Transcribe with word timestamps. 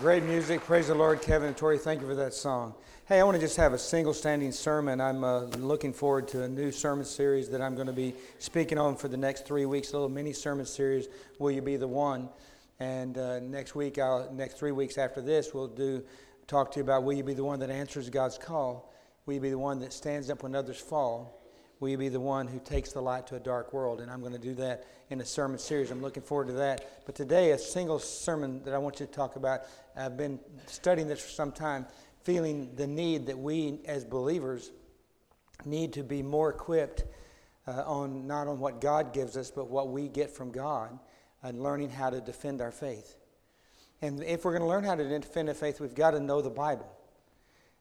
Great 0.00 0.22
music. 0.22 0.62
Praise 0.62 0.86
the 0.86 0.94
Lord, 0.94 1.20
Kevin 1.20 1.48
and 1.48 1.56
Tori. 1.56 1.76
Thank 1.76 2.00
you 2.00 2.06
for 2.06 2.14
that 2.14 2.32
song. 2.32 2.72
Hey, 3.04 3.20
I 3.20 3.22
want 3.22 3.34
to 3.34 3.40
just 3.40 3.58
have 3.58 3.74
a 3.74 3.78
single 3.78 4.14
standing 4.14 4.50
sermon. 4.50 4.98
I'm 4.98 5.22
uh, 5.22 5.40
looking 5.58 5.92
forward 5.92 6.26
to 6.28 6.44
a 6.44 6.48
new 6.48 6.72
sermon 6.72 7.04
series 7.04 7.50
that 7.50 7.60
I'm 7.60 7.74
going 7.74 7.86
to 7.86 7.92
be 7.92 8.14
speaking 8.38 8.78
on 8.78 8.96
for 8.96 9.08
the 9.08 9.18
next 9.18 9.44
three 9.44 9.66
weeks, 9.66 9.90
a 9.90 9.92
little 9.92 10.08
mini 10.08 10.32
sermon 10.32 10.64
series, 10.64 11.08
Will 11.38 11.50
You 11.50 11.60
Be 11.60 11.76
the 11.76 11.86
One? 11.86 12.30
And 12.78 13.18
uh, 13.18 13.40
next 13.40 13.74
week, 13.74 13.98
I'll, 13.98 14.32
next 14.32 14.54
three 14.54 14.72
weeks 14.72 14.96
after 14.96 15.20
this, 15.20 15.52
we'll 15.52 15.68
do 15.68 16.02
talk 16.46 16.72
to 16.72 16.78
you 16.78 16.82
about 16.82 17.02
Will 17.02 17.12
you 17.12 17.22
be 17.22 17.34
the 17.34 17.44
one 17.44 17.60
that 17.60 17.68
answers 17.68 18.08
God's 18.08 18.38
call? 18.38 18.94
Will 19.26 19.34
you 19.34 19.40
be 19.40 19.50
the 19.50 19.58
one 19.58 19.80
that 19.80 19.92
stands 19.92 20.30
up 20.30 20.42
when 20.42 20.54
others 20.54 20.80
fall? 20.80 21.39
Will 21.80 21.88
you 21.88 21.96
be 21.96 22.10
the 22.10 22.20
one 22.20 22.46
who 22.46 22.60
takes 22.60 22.92
the 22.92 23.00
light 23.00 23.26
to 23.28 23.36
a 23.36 23.40
dark 23.40 23.72
world? 23.72 24.02
And 24.02 24.10
I'm 24.10 24.20
going 24.20 24.34
to 24.34 24.38
do 24.38 24.54
that 24.56 24.86
in 25.08 25.22
a 25.22 25.24
sermon 25.24 25.58
series. 25.58 25.90
I'm 25.90 26.02
looking 26.02 26.22
forward 26.22 26.48
to 26.48 26.52
that. 26.54 27.06
But 27.06 27.14
today, 27.14 27.52
a 27.52 27.58
single 27.58 27.98
sermon 27.98 28.62
that 28.64 28.74
I 28.74 28.78
want 28.78 29.00
you 29.00 29.06
to 29.06 29.12
talk 29.12 29.36
about. 29.36 29.62
I've 29.96 30.18
been 30.18 30.38
studying 30.66 31.08
this 31.08 31.20
for 31.20 31.30
some 31.30 31.52
time, 31.52 31.86
feeling 32.22 32.74
the 32.76 32.86
need 32.86 33.26
that 33.26 33.38
we 33.38 33.80
as 33.86 34.04
believers 34.04 34.70
need 35.64 35.94
to 35.94 36.02
be 36.02 36.22
more 36.22 36.50
equipped 36.50 37.04
uh, 37.66 37.82
on 37.86 38.26
not 38.26 38.46
on 38.46 38.60
what 38.60 38.82
God 38.82 39.14
gives 39.14 39.36
us, 39.38 39.50
but 39.50 39.70
what 39.70 39.88
we 39.88 40.08
get 40.08 40.30
from 40.30 40.50
God, 40.50 40.98
and 41.42 41.62
learning 41.62 41.88
how 41.88 42.10
to 42.10 42.20
defend 42.20 42.60
our 42.60 42.72
faith. 42.72 43.16
And 44.02 44.22
if 44.22 44.44
we're 44.44 44.52
going 44.52 44.62
to 44.62 44.68
learn 44.68 44.84
how 44.84 44.96
to 44.96 45.18
defend 45.18 45.48
our 45.48 45.54
faith, 45.54 45.80
we've 45.80 45.94
got 45.94 46.12
to 46.12 46.20
know 46.20 46.42
the 46.42 46.50
Bible. 46.50 46.90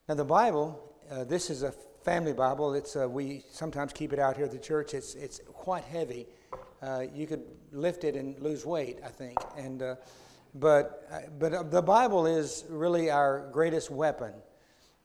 Now, 0.07 0.16
the 0.16 0.26
Bible, 0.26 0.81
uh, 1.12 1.26
this 1.26 1.49
is 1.49 1.63
a 1.63 1.73
family 2.03 2.34
Bible. 2.34 2.73
It's 2.73 2.95
uh, 2.95 3.08
we 3.09 3.44
sometimes 3.52 3.94
keep 3.94 4.13
it 4.13 4.20
out 4.20 4.35
here 4.35 4.45
at 4.45 4.52
the 4.52 4.59
church. 4.59 4.94
It's 4.94 5.16
it's 5.16 5.41
quite 5.53 5.84
heavy. 5.84 6.27
Uh, 6.81 7.03
you 7.13 7.27
could 7.27 7.44
lift 7.71 8.03
it 8.03 8.16
and 8.16 8.40
lose 8.40 8.66
weight, 8.66 8.99
I 9.05 9.09
think. 9.09 9.38
And 9.57 9.81
uh, 9.81 9.95
but 10.55 11.07
uh, 11.12 11.20
but 11.38 11.54
uh, 11.54 11.63
the 11.63 11.81
Bible 11.81 12.26
is 12.26 12.66
really 12.70 13.09
our 13.09 13.49
greatest 13.52 13.91
weapon. 13.91 14.34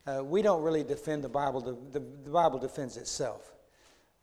Uh, 0.07 0.23
we 0.23 0.41
don't 0.41 0.61
really 0.61 0.83
defend 0.83 1.23
the 1.23 1.29
Bible. 1.29 1.61
The, 1.61 1.99
the, 1.99 2.05
the 2.23 2.29
Bible 2.29 2.59
defends 2.59 2.95
itself. 2.95 3.55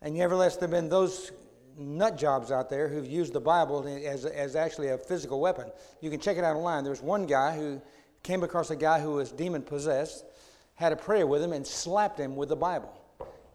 And 0.01 0.15
nevertheless, 0.15 0.55
there 0.55 0.67
have 0.67 0.71
been 0.71 0.89
those 0.89 1.31
nut 1.77 2.17
jobs 2.17 2.51
out 2.51 2.69
there 2.69 2.87
who've 2.87 3.05
used 3.05 3.33
the 3.33 3.41
Bible 3.41 3.85
as, 4.05 4.25
as 4.25 4.55
actually 4.55 4.89
a 4.89 4.97
physical 4.97 5.41
weapon. 5.41 5.69
You 6.01 6.09
can 6.09 6.21
check 6.21 6.37
it 6.37 6.43
out 6.43 6.55
online. 6.55 6.85
There's 6.85 7.01
one 7.01 7.25
guy 7.25 7.57
who 7.57 7.81
came 8.21 8.43
across 8.43 8.69
a 8.69 8.75
guy 8.77 9.01
who 9.01 9.13
was 9.13 9.31
demon 9.31 9.61
possessed 9.61 10.23
had 10.75 10.91
a 10.91 10.95
prayer 10.95 11.27
with 11.27 11.41
him 11.41 11.53
and 11.53 11.65
slapped 11.65 12.19
him 12.19 12.35
with 12.35 12.49
the 12.49 12.55
Bible. 12.55 12.93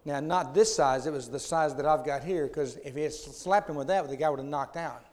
Now, 0.05 0.21
not 0.21 0.55
this 0.55 0.75
size, 0.75 1.07
it 1.07 1.13
was 1.13 1.29
the 1.29 1.39
size 1.39 1.75
that 1.75 1.85
I've 1.85 2.05
got 2.05 2.25
here, 2.25 2.47
because 2.47 2.77
if 2.85 2.95
he 2.95 3.03
had 3.03 3.13
slapped 3.13 3.69
him 3.69 3.77
with 3.77 3.89
that, 3.89 4.09
the 4.09 4.17
guy 4.17 4.31
would 4.31 4.39
have 4.39 4.49
knocked 4.49 4.77
out. 4.77 5.05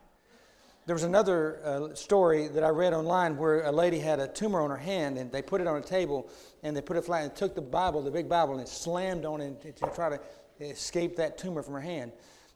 There 0.85 0.93
was 0.93 1.03
another 1.03 1.59
uh, 1.65 1.95
story 1.95 2.47
that 2.47 2.63
I 2.63 2.69
read 2.69 2.93
online 2.93 3.37
where 3.37 3.63
a 3.63 3.71
lady 3.71 3.97
had 3.97 4.19
a 4.19 4.27
tumor 4.27 4.61
on 4.61 4.69
her 4.69 4.77
hand, 4.77 5.17
and 5.17 5.31
they 5.31 5.41
put 5.41 5.59
it 5.59 5.67
on 5.67 5.77
a 5.77 5.81
table, 5.81 6.29
and 6.61 6.77
they 6.77 6.81
put 6.81 6.95
it 6.95 7.03
flat, 7.03 7.23
and 7.23 7.35
took 7.35 7.55
the 7.55 7.61
Bible, 7.61 8.03
the 8.03 8.11
big 8.11 8.29
Bible, 8.29 8.59
and 8.59 8.67
slammed 8.67 9.25
on 9.25 9.41
it 9.41 9.75
to, 9.77 9.87
try 9.87 10.09
to 10.09 10.19
escape 10.59 11.15
that 11.15 11.39
tumor 11.39 11.63
from 11.63 11.73
her 11.73 11.81
hand. 11.81 12.11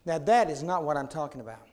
Now, 0.05 0.19
that 0.19 0.49
is 0.49 0.61
not 0.61 0.83
what 0.83 0.95
I'm 0.95 1.07
talking 1.07 1.41
about. 1.41 1.67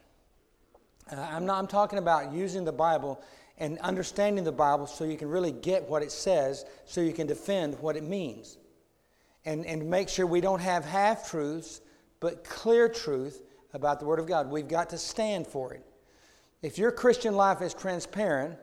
Uh, 1.13 1.21
I'm, 1.31 1.45
not, 1.45 1.59
I'm 1.59 1.67
talking 1.67 1.99
about 1.99 2.33
using 2.33 2.65
the 2.65 2.73
Bible 2.73 3.23
and 3.59 3.79
understanding 3.79 4.45
the 4.45 4.53
Bible 4.53 4.87
so 4.87 5.05
you 5.05 5.17
can 5.17 5.29
really 5.29 5.53
get 5.53 5.89
what 5.89 6.03
it 6.03 6.13
says, 6.13 6.65
so 6.85 7.01
you 7.01 7.13
can 7.13 7.27
defend 7.27 7.79
what 7.81 7.97
it 7.97 8.05
means. 8.05 8.59
And, 9.45 9.65
and 9.65 9.89
make 9.89 10.09
sure 10.09 10.27
we 10.27 10.41
don't 10.41 10.61
have 10.61 10.85
half 10.85 11.31
truths, 11.31 11.81
but 12.21 12.45
clear 12.45 12.89
truth 12.89 13.43
about 13.73 14.01
the 14.01 14.07
Word 14.07 14.19
of 14.19 14.27
God. 14.27 14.51
We've 14.51 14.69
got 14.69 14.91
to 14.91 14.99
stand 14.99 15.47
for 15.47 15.73
it. 15.73 15.85
If 16.63 16.79
your 16.79 16.91
Christian 16.91 17.35
life 17.35 17.63
is 17.63 17.73
transparent, 17.75 18.59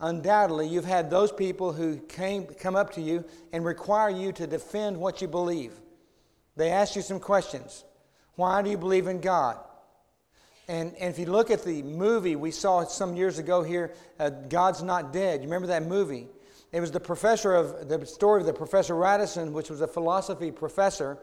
undoubtedly 0.00 0.68
you've 0.68 0.84
had 0.84 1.10
those 1.10 1.32
people 1.32 1.72
who 1.72 1.96
came, 1.96 2.46
come 2.46 2.76
up 2.76 2.92
to 2.94 3.00
you 3.00 3.24
and 3.52 3.64
require 3.64 4.10
you 4.10 4.32
to 4.32 4.46
defend 4.46 4.96
what 4.96 5.20
you 5.20 5.28
believe. 5.28 5.72
They 6.56 6.70
ask 6.70 6.94
you 6.94 7.02
some 7.02 7.20
questions. 7.20 7.84
Why 8.36 8.62
do 8.62 8.70
you 8.70 8.78
believe 8.78 9.06
in 9.06 9.20
God? 9.20 9.58
And, 10.68 10.94
and 10.96 11.12
if 11.12 11.18
you 11.18 11.26
look 11.26 11.50
at 11.50 11.64
the 11.64 11.82
movie 11.82 12.36
we 12.36 12.50
saw 12.50 12.84
some 12.84 13.16
years 13.16 13.38
ago 13.38 13.62
here, 13.62 13.92
uh, 14.18 14.30
God's 14.30 14.82
Not 14.82 15.12
Dead, 15.12 15.40
you 15.40 15.46
remember 15.46 15.68
that 15.68 15.86
movie? 15.86 16.28
It 16.72 16.80
was 16.80 16.90
the 16.90 17.00
professor 17.00 17.54
of 17.54 17.88
the 17.88 18.04
story 18.06 18.40
of 18.40 18.46
the 18.46 18.52
Professor 18.52 18.94
Radisson, 18.94 19.52
which 19.52 19.70
was 19.70 19.80
a 19.80 19.86
philosophy 19.86 20.50
professor, 20.50 21.18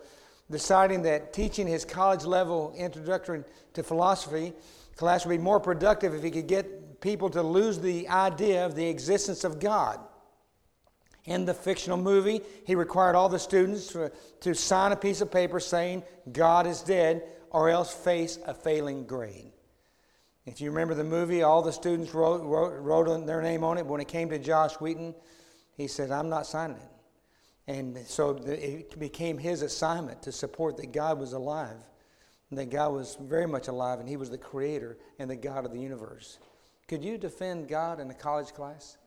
deciding 0.50 1.01
that 1.03 1.34
teaching 1.34 1.68
his 1.68 1.84
college 1.84 2.24
level 2.24 2.74
introductory 2.78 3.44
to 3.74 3.84
philosophy 3.84 4.53
class 4.96 5.25
would 5.25 5.31
be 5.31 5.44
more 5.44 5.59
productive 5.59 6.13
if 6.13 6.24
he 6.24 6.31
could 6.31 6.47
get 6.47 7.01
people 7.01 7.30
to 7.31 7.41
lose 7.41 7.80
the 7.80 8.07
idea 8.07 8.66
of 8.66 8.75
the 8.75 8.88
existence 8.88 9.44
of 9.44 9.59
God. 9.59 10.00
In 11.25 11.46
the 11.46 11.53
fictional 11.53 11.97
movie, 11.97 12.41
he 12.66 12.75
required 12.75 13.16
all 13.16 13.30
the 13.30 13.40
students 13.40 13.88
to, 13.88 14.12
to 14.41 14.53
sign 14.53 14.91
a 14.91 14.96
piece 14.96 15.22
of 15.22 15.31
paper 15.31 15.59
saying, 15.59 16.03
God 16.31 16.66
is 16.66 16.81
dead, 16.81 17.24
or 17.51 17.69
else 17.69 17.94
face 17.94 18.39
a 18.45 18.53
failing 18.53 19.06
grade. 19.06 19.51
If 20.45 20.59
you 20.59 20.72
remember 20.72 20.95
the 20.95 21.03
movie, 21.03 21.44
all 21.44 21.62
the 21.62 21.72
students 21.72 22.13
wrote, 22.13 22.41
wrote, 22.41 22.79
wrote 22.81 23.28
their 23.28 23.41
name 23.41 23.63
on 23.63 23.78
it. 23.78 23.84
But 23.84 23.91
when 23.91 24.01
it 24.01 24.07
came 24.07 24.29
to 24.29 24.39
Josh 24.39 24.73
Wheaton, 24.75 25.13
he 25.78 25.88
said, 25.88 26.12
I'm 26.12 26.29
not 26.29 26.47
signing 26.47 26.78
it. 26.78 26.91
And 27.67 27.97
so 28.07 28.31
it 28.31 28.97
became 29.00 29.38
his 29.38 29.62
assignment 29.62 30.23
to 30.23 30.31
support 30.31 30.78
that 30.78 30.91
God 30.91 31.19
was 31.19 31.34
alive, 31.34 31.78
and 32.50 32.59
that 32.59 32.69
God 32.69 32.91
was 32.94 33.17
very 33.22 33.47
much 33.47 33.68
alive, 33.68 34.00
and 34.00 34.09
He 34.09 34.18
was 34.18 34.29
the 34.29 34.38
creator 34.38 34.97
and 35.19 35.29
the 35.29 35.35
God 35.35 35.66
of 35.66 35.72
the 35.72 35.79
universe. 35.79 36.38
Could 36.88 37.03
you 37.03 37.18
defend 37.18 37.69
God 37.69 38.00
in 38.00 38.09
a 38.09 38.13
college 38.13 38.53
class? 38.53 38.97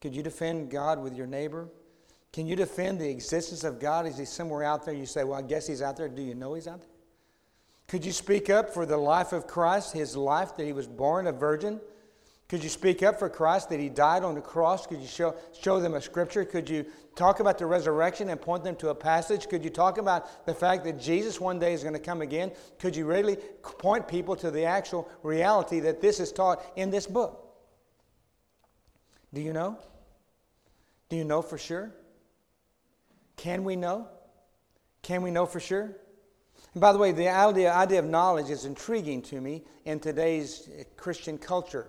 Could 0.00 0.14
you 0.14 0.22
defend 0.22 0.70
God 0.70 1.02
with 1.02 1.14
your 1.14 1.26
neighbor? 1.26 1.68
Can 2.32 2.46
you 2.46 2.56
defend 2.56 2.98
the 2.98 3.08
existence 3.08 3.64
of 3.64 3.78
God? 3.80 4.06
Is 4.06 4.16
He 4.16 4.24
somewhere 4.24 4.62
out 4.62 4.84
there? 4.84 4.94
You 4.94 5.04
say, 5.04 5.24
Well, 5.24 5.38
I 5.38 5.42
guess 5.42 5.66
He's 5.66 5.82
out 5.82 5.96
there. 5.96 6.08
Do 6.08 6.22
you 6.22 6.34
know 6.34 6.54
He's 6.54 6.68
out 6.68 6.80
there? 6.80 6.90
Could 7.88 8.04
you 8.04 8.12
speak 8.12 8.50
up 8.50 8.74
for 8.74 8.84
the 8.84 8.96
life 8.96 9.32
of 9.32 9.46
Christ, 9.46 9.92
his 9.92 10.16
life 10.16 10.56
that 10.56 10.64
he 10.64 10.72
was 10.72 10.86
born 10.86 11.26
a 11.26 11.32
virgin? 11.32 11.80
Could 12.48 12.62
you 12.62 12.70
speak 12.70 13.02
up 13.02 13.18
for 13.18 13.28
Christ 13.28 13.70
that 13.70 13.80
he 13.80 13.88
died 13.88 14.22
on 14.22 14.34
the 14.34 14.40
cross? 14.40 14.86
Could 14.86 15.00
you 15.00 15.08
show, 15.08 15.34
show 15.60 15.80
them 15.80 15.94
a 15.94 16.00
scripture? 16.00 16.44
Could 16.44 16.70
you 16.70 16.86
talk 17.16 17.40
about 17.40 17.58
the 17.58 17.66
resurrection 17.66 18.28
and 18.28 18.40
point 18.40 18.62
them 18.62 18.76
to 18.76 18.90
a 18.90 18.94
passage? 18.94 19.48
Could 19.48 19.64
you 19.64 19.70
talk 19.70 19.98
about 19.98 20.46
the 20.46 20.54
fact 20.54 20.84
that 20.84 21.00
Jesus 21.00 21.40
one 21.40 21.58
day 21.58 21.72
is 21.72 21.82
going 21.82 21.94
to 21.94 22.00
come 22.00 22.22
again? 22.22 22.52
Could 22.78 22.94
you 22.94 23.04
really 23.04 23.36
point 23.62 24.06
people 24.06 24.36
to 24.36 24.50
the 24.50 24.64
actual 24.64 25.08
reality 25.24 25.80
that 25.80 26.00
this 26.00 26.20
is 26.20 26.30
taught 26.30 26.62
in 26.76 26.90
this 26.90 27.06
book? 27.06 27.42
Do 29.34 29.40
you 29.40 29.52
know? 29.52 29.78
Do 31.08 31.16
you 31.16 31.24
know 31.24 31.42
for 31.42 31.58
sure? 31.58 31.92
Can 33.36 33.64
we 33.64 33.74
know? 33.74 34.08
Can 35.02 35.22
we 35.22 35.30
know 35.30 35.46
for 35.46 35.60
sure? 35.60 35.96
And 36.76 36.80
by 36.82 36.92
the 36.92 36.98
way, 36.98 37.10
the 37.10 37.30
idea, 37.30 37.72
idea 37.72 38.00
of 38.00 38.04
knowledge 38.04 38.50
is 38.50 38.66
intriguing 38.66 39.22
to 39.22 39.40
me 39.40 39.62
in 39.86 39.98
today's 39.98 40.68
Christian 40.98 41.38
culture 41.38 41.86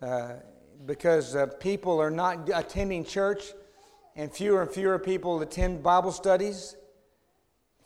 uh, 0.00 0.34
because 0.86 1.34
uh, 1.34 1.46
people 1.58 2.00
are 2.00 2.12
not 2.12 2.48
attending 2.54 3.04
church, 3.04 3.46
and 4.14 4.32
fewer 4.32 4.62
and 4.62 4.70
fewer 4.70 5.00
people 5.00 5.42
attend 5.42 5.82
Bible 5.82 6.12
studies. 6.12 6.76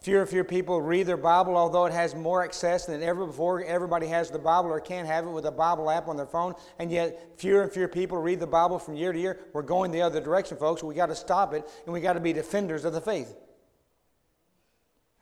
Fewer 0.02 0.20
and 0.20 0.28
fewer 0.28 0.44
people 0.44 0.82
read 0.82 1.06
their 1.06 1.16
Bible, 1.16 1.56
although 1.56 1.86
it 1.86 1.92
has 1.94 2.14
more 2.14 2.44
access 2.44 2.84
than 2.84 3.02
ever 3.02 3.24
before. 3.24 3.64
Everybody 3.64 4.06
has 4.08 4.30
the 4.30 4.38
Bible 4.38 4.68
or 4.68 4.78
can 4.78 5.06
have 5.06 5.24
it 5.24 5.30
with 5.30 5.46
a 5.46 5.50
Bible 5.50 5.88
app 5.88 6.06
on 6.06 6.18
their 6.18 6.26
phone, 6.26 6.52
and 6.78 6.90
yet 6.90 7.30
fewer 7.38 7.62
and 7.62 7.72
fewer 7.72 7.88
people 7.88 8.18
read 8.18 8.40
the 8.40 8.46
Bible 8.46 8.78
from 8.78 8.94
year 8.94 9.14
to 9.14 9.18
year. 9.18 9.40
We're 9.54 9.62
going 9.62 9.90
the 9.90 10.02
other 10.02 10.20
direction, 10.20 10.58
folks. 10.58 10.82
We 10.82 10.94
got 10.94 11.06
to 11.06 11.16
stop 11.16 11.54
it, 11.54 11.66
and 11.86 11.94
we 11.94 12.02
got 12.02 12.12
to 12.12 12.20
be 12.20 12.34
defenders 12.34 12.84
of 12.84 12.92
the 12.92 13.00
faith. 13.00 13.34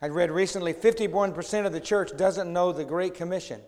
I 0.01 0.09
read 0.09 0.31
recently 0.31 0.73
51% 0.73 1.67
of 1.67 1.73
the 1.73 1.81
church 1.81 2.17
doesn't 2.17 2.53
know 2.53 2.73
the 2.73 2.85
Great 2.85 3.15
Commission. 3.15 3.61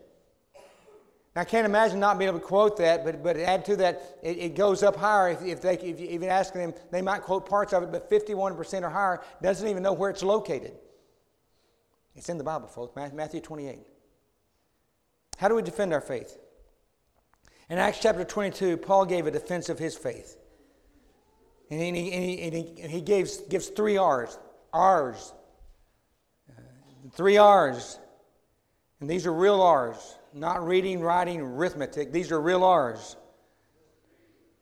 Now, 1.34 1.42
I 1.42 1.44
can't 1.44 1.64
imagine 1.64 2.00
not 2.00 2.18
being 2.18 2.28
able 2.28 2.40
to 2.40 2.44
quote 2.44 2.76
that, 2.78 3.04
but, 3.04 3.22
but 3.22 3.36
add 3.36 3.64
to 3.66 3.76
that, 3.76 4.18
it, 4.22 4.38
it 4.38 4.54
goes 4.56 4.82
up 4.82 4.96
higher. 4.96 5.30
If, 5.30 5.42
if, 5.42 5.60
they, 5.60 5.74
if 5.74 6.00
you 6.00 6.08
even 6.08 6.28
ask 6.28 6.52
them, 6.52 6.72
they 6.90 7.02
might 7.02 7.22
quote 7.22 7.48
parts 7.48 7.72
of 7.72 7.82
it, 7.82 7.92
but 7.92 8.10
51% 8.10 8.82
or 8.82 8.90
higher 8.90 9.20
doesn't 9.42 9.66
even 9.66 9.82
know 9.82 9.92
where 9.92 10.10
it's 10.10 10.22
located. 10.22 10.72
It's 12.16 12.28
in 12.28 12.38
the 12.38 12.44
Bible, 12.44 12.66
folks, 12.68 12.94
Matthew 13.12 13.40
28. 13.40 13.78
How 15.36 15.48
do 15.48 15.54
we 15.54 15.62
defend 15.62 15.92
our 15.92 16.00
faith? 16.00 16.36
In 17.68 17.78
Acts 17.78 18.00
chapter 18.00 18.24
22, 18.24 18.76
Paul 18.76 19.06
gave 19.06 19.26
a 19.26 19.30
defense 19.30 19.68
of 19.68 19.78
his 19.78 19.96
faith. 19.96 20.36
And 21.70 21.80
he, 21.80 21.88
and 21.88 21.96
he, 21.96 22.42
and 22.42 22.52
he, 22.52 22.82
and 22.82 22.90
he 22.90 23.00
gives, 23.00 23.38
gives 23.42 23.68
three 23.68 23.96
R's. 23.96 24.36
R's 24.72 25.32
Three 27.12 27.36
R's. 27.36 27.98
And 29.00 29.08
these 29.08 29.26
are 29.26 29.32
real 29.32 29.62
R's, 29.62 30.18
not 30.34 30.66
reading, 30.66 31.00
writing, 31.00 31.40
arithmetic. 31.40 32.12
These 32.12 32.30
are 32.30 32.40
real 32.40 32.64
R's. 32.64 33.16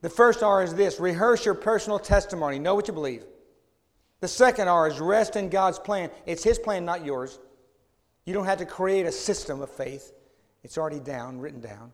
The 0.00 0.08
first 0.08 0.44
R 0.44 0.62
is 0.62 0.74
this 0.74 1.00
rehearse 1.00 1.44
your 1.44 1.54
personal 1.54 1.98
testimony. 1.98 2.58
Know 2.58 2.74
what 2.74 2.86
you 2.86 2.94
believe. 2.94 3.24
The 4.20 4.28
second 4.28 4.68
R 4.68 4.88
is 4.88 5.00
rest 5.00 5.36
in 5.36 5.48
God's 5.48 5.78
plan. 5.78 6.10
It's 6.24 6.44
His 6.44 6.58
plan, 6.58 6.84
not 6.84 7.04
yours. 7.04 7.38
You 8.24 8.34
don't 8.34 8.44
have 8.44 8.58
to 8.58 8.66
create 8.66 9.06
a 9.06 9.12
system 9.12 9.60
of 9.60 9.70
faith, 9.70 10.12
it's 10.62 10.78
already 10.78 11.00
down, 11.00 11.40
written 11.40 11.60
down. 11.60 11.92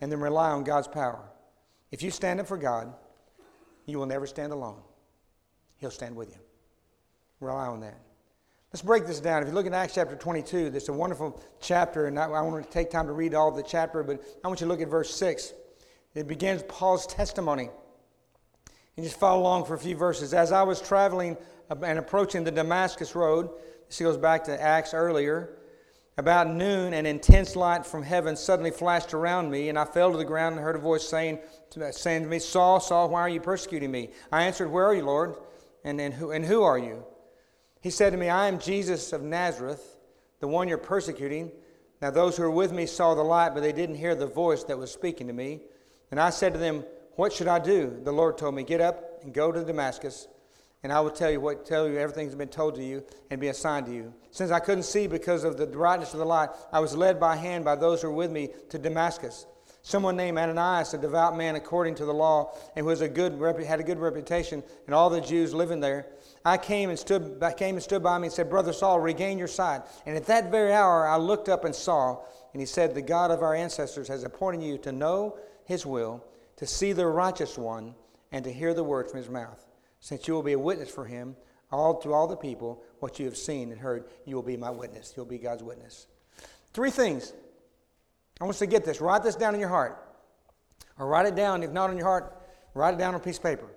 And 0.00 0.10
then 0.10 0.20
rely 0.20 0.50
on 0.50 0.64
God's 0.64 0.88
power. 0.88 1.30
If 1.92 2.02
you 2.02 2.10
stand 2.10 2.40
up 2.40 2.48
for 2.48 2.56
God, 2.56 2.92
you 3.86 3.98
will 3.98 4.06
never 4.06 4.26
stand 4.26 4.52
alone. 4.52 4.80
He'll 5.76 5.92
stand 5.92 6.16
with 6.16 6.30
you. 6.30 6.40
Rely 7.40 7.66
on 7.66 7.80
that. 7.80 8.00
Let's 8.72 8.80
break 8.80 9.06
this 9.06 9.20
down. 9.20 9.42
If 9.42 9.48
you 9.48 9.54
look 9.54 9.66
at 9.66 9.74
Acts 9.74 9.96
chapter 9.96 10.16
22, 10.16 10.70
this 10.70 10.84
is 10.84 10.88
a 10.88 10.94
wonderful 10.94 11.38
chapter, 11.60 12.06
and 12.06 12.18
I, 12.18 12.24
I 12.24 12.40
want 12.40 12.64
to 12.64 12.70
take 12.70 12.90
time 12.90 13.06
to 13.06 13.12
read 13.12 13.34
all 13.34 13.50
of 13.50 13.54
the 13.54 13.62
chapter, 13.62 14.02
but 14.02 14.22
I 14.42 14.48
want 14.48 14.62
you 14.62 14.66
to 14.66 14.72
look 14.72 14.80
at 14.80 14.88
verse 14.88 15.14
6. 15.14 15.52
It 16.14 16.26
begins 16.26 16.62
Paul's 16.68 17.06
testimony. 17.06 17.68
And 18.96 19.04
just 19.04 19.20
follow 19.20 19.42
along 19.42 19.66
for 19.66 19.74
a 19.74 19.78
few 19.78 19.94
verses. 19.94 20.32
As 20.32 20.52
I 20.52 20.62
was 20.62 20.80
traveling 20.80 21.36
and 21.68 21.98
approaching 21.98 22.44
the 22.44 22.50
Damascus 22.50 23.14
road, 23.14 23.50
this 23.88 24.00
goes 24.00 24.16
back 24.16 24.44
to 24.44 24.58
Acts 24.58 24.94
earlier, 24.94 25.58
about 26.16 26.48
noon, 26.48 26.94
an 26.94 27.04
intense 27.04 27.54
light 27.54 27.84
from 27.84 28.02
heaven 28.02 28.36
suddenly 28.36 28.70
flashed 28.70 29.12
around 29.12 29.50
me, 29.50 29.68
and 29.68 29.78
I 29.78 29.84
fell 29.84 30.12
to 30.12 30.16
the 30.16 30.24
ground 30.24 30.54
and 30.54 30.64
heard 30.64 30.76
a 30.76 30.78
voice 30.78 31.06
saying 31.06 31.40
to, 31.72 31.92
saying 31.92 32.22
to 32.22 32.28
me, 32.28 32.38
Saul, 32.38 32.80
Saul, 32.80 33.10
why 33.10 33.20
are 33.20 33.28
you 33.28 33.40
persecuting 33.40 33.90
me? 33.90 34.12
I 34.32 34.44
answered, 34.44 34.70
Where 34.70 34.86
are 34.86 34.94
you, 34.94 35.04
Lord? 35.04 35.34
And, 35.84 36.00
and, 36.00 36.14
who, 36.14 36.30
and 36.30 36.42
who 36.42 36.62
are 36.62 36.78
you? 36.78 37.04
He 37.82 37.90
said 37.90 38.10
to 38.10 38.16
me, 38.16 38.28
I 38.28 38.46
am 38.46 38.60
Jesus 38.60 39.12
of 39.12 39.22
Nazareth, 39.22 39.96
the 40.38 40.46
one 40.46 40.68
you're 40.68 40.78
persecuting. 40.78 41.50
Now, 42.00 42.10
those 42.10 42.36
who 42.36 42.44
were 42.44 42.50
with 42.50 42.72
me 42.72 42.86
saw 42.86 43.14
the 43.14 43.22
light, 43.22 43.54
but 43.54 43.62
they 43.62 43.72
didn't 43.72 43.96
hear 43.96 44.14
the 44.14 44.26
voice 44.26 44.64
that 44.64 44.78
was 44.78 44.92
speaking 44.92 45.26
to 45.26 45.32
me. 45.32 45.60
And 46.10 46.20
I 46.20 46.30
said 46.30 46.52
to 46.52 46.58
them, 46.60 46.84
What 47.16 47.32
should 47.32 47.48
I 47.48 47.58
do? 47.58 48.00
The 48.04 48.12
Lord 48.12 48.38
told 48.38 48.54
me, 48.54 48.62
Get 48.62 48.80
up 48.80 49.20
and 49.22 49.34
go 49.34 49.50
to 49.50 49.64
Damascus, 49.64 50.28
and 50.84 50.92
I 50.92 51.00
will 51.00 51.10
tell 51.10 51.30
you 51.30 51.40
what 51.40 51.66
tell 51.66 51.88
you 51.88 51.98
everything 51.98 52.26
that's 52.26 52.36
been 52.36 52.48
told 52.48 52.76
to 52.76 52.84
you 52.84 53.04
and 53.30 53.40
be 53.40 53.48
assigned 53.48 53.86
to 53.86 53.92
you. 53.92 54.14
Since 54.30 54.52
I 54.52 54.60
couldn't 54.60 54.84
see 54.84 55.08
because 55.08 55.42
of 55.42 55.56
the 55.56 55.66
brightness 55.66 56.12
of 56.12 56.20
the 56.20 56.24
light, 56.24 56.50
I 56.72 56.78
was 56.78 56.96
led 56.96 57.18
by 57.18 57.36
hand 57.36 57.64
by 57.64 57.74
those 57.74 58.02
who 58.02 58.08
were 58.08 58.14
with 58.14 58.30
me 58.30 58.50
to 58.70 58.78
Damascus. 58.78 59.46
Someone 59.82 60.16
named 60.16 60.38
Ananias, 60.38 60.94
a 60.94 60.98
devout 60.98 61.36
man 61.36 61.56
according 61.56 61.96
to 61.96 62.04
the 62.04 62.14
law, 62.14 62.56
and 62.76 62.84
who 62.84 62.90
was 62.90 63.00
a 63.00 63.08
good, 63.08 63.40
had 63.66 63.80
a 63.80 63.84
good 63.84 63.98
reputation, 63.98 64.62
and 64.86 64.94
all 64.94 65.10
the 65.10 65.20
Jews 65.20 65.52
living 65.52 65.80
there. 65.80 66.06
I 66.44 66.58
came 66.58 66.90
and 66.90 66.98
stood, 66.98 67.38
I 67.40 67.52
came 67.52 67.76
and 67.76 67.82
stood 67.82 68.02
by 68.02 68.18
me 68.18 68.26
and 68.26 68.32
said, 68.32 68.50
Brother 68.50 68.72
Saul, 68.72 69.00
regain 69.00 69.38
your 69.38 69.48
sight. 69.48 69.82
And 70.06 70.16
at 70.16 70.26
that 70.26 70.50
very 70.50 70.72
hour 70.72 71.06
I 71.06 71.16
looked 71.16 71.48
up 71.48 71.64
and 71.64 71.74
saw, 71.74 72.18
and 72.52 72.60
he 72.60 72.66
said, 72.66 72.94
The 72.94 73.02
God 73.02 73.30
of 73.30 73.42
our 73.42 73.54
ancestors 73.54 74.08
has 74.08 74.24
appointed 74.24 74.62
you 74.62 74.78
to 74.78 74.92
know 74.92 75.38
his 75.64 75.86
will, 75.86 76.24
to 76.56 76.66
see 76.66 76.92
the 76.92 77.06
righteous 77.06 77.56
one, 77.56 77.94
and 78.32 78.44
to 78.44 78.52
hear 78.52 78.74
the 78.74 78.82
words 78.84 79.10
from 79.10 79.18
his 79.18 79.30
mouth. 79.30 79.66
Since 80.00 80.26
you 80.26 80.34
will 80.34 80.42
be 80.42 80.52
a 80.52 80.58
witness 80.58 80.90
for 80.90 81.04
him, 81.04 81.36
all 81.70 81.98
to 82.00 82.12
all 82.12 82.26
the 82.26 82.36
people, 82.36 82.82
what 82.98 83.18
you 83.18 83.24
have 83.26 83.36
seen 83.36 83.70
and 83.70 83.80
heard, 83.80 84.04
you 84.26 84.34
will 84.34 84.42
be 84.42 84.56
my 84.56 84.70
witness. 84.70 85.14
You'll 85.16 85.26
be 85.26 85.38
God's 85.38 85.62
witness. 85.62 86.06
Three 86.72 86.90
things. 86.90 87.32
I 88.40 88.44
want 88.44 88.60
you 88.60 88.66
to 88.66 88.70
get 88.70 88.84
this. 88.84 89.00
Write 89.00 89.22
this 89.22 89.36
down 89.36 89.54
in 89.54 89.60
your 89.60 89.68
heart. 89.68 89.98
Or 90.98 91.06
write 91.06 91.26
it 91.26 91.34
down, 91.34 91.62
if 91.62 91.70
not 91.70 91.90
in 91.90 91.96
your 91.96 92.06
heart, 92.06 92.36
write 92.74 92.94
it 92.94 92.98
down 92.98 93.14
on 93.14 93.20
a 93.20 93.24
piece 93.24 93.38
of 93.38 93.44
paper. 93.44 93.68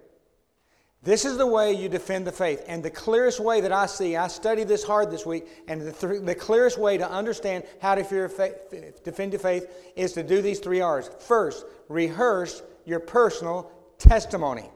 This 1.05 1.23
is 1.23 1.37
the 1.37 1.45
way 1.45 1.71
you 1.71 1.87
defend 1.87 2.25
the 2.25 2.31
faith. 2.31 2.63
And 2.67 2.81
the 2.81 2.89
clearest 2.89 3.39
way 3.39 3.61
that 3.61 3.71
I 3.71 3.85
see, 3.85 4.15
I 4.15 4.27
studied 4.27 4.67
this 4.67 4.83
hard 4.83 5.11
this 5.11 5.23
week, 5.23 5.45
and 5.67 5.79
the, 5.79 5.91
th- 5.91 6.23
the 6.23 6.33
clearest 6.33 6.79
way 6.79 6.97
to 6.97 7.09
understand 7.09 7.63
how 7.79 7.93
to 7.93 8.03
faith, 8.03 9.03
defend 9.03 9.31
your 9.31 9.39
faith 9.39 9.69
is 9.95 10.13
to 10.13 10.23
do 10.23 10.41
these 10.41 10.59
three 10.59 10.81
R's. 10.81 11.11
First, 11.19 11.67
rehearse 11.89 12.63
your 12.85 12.99
personal 12.99 13.71
testimony. 13.99 14.67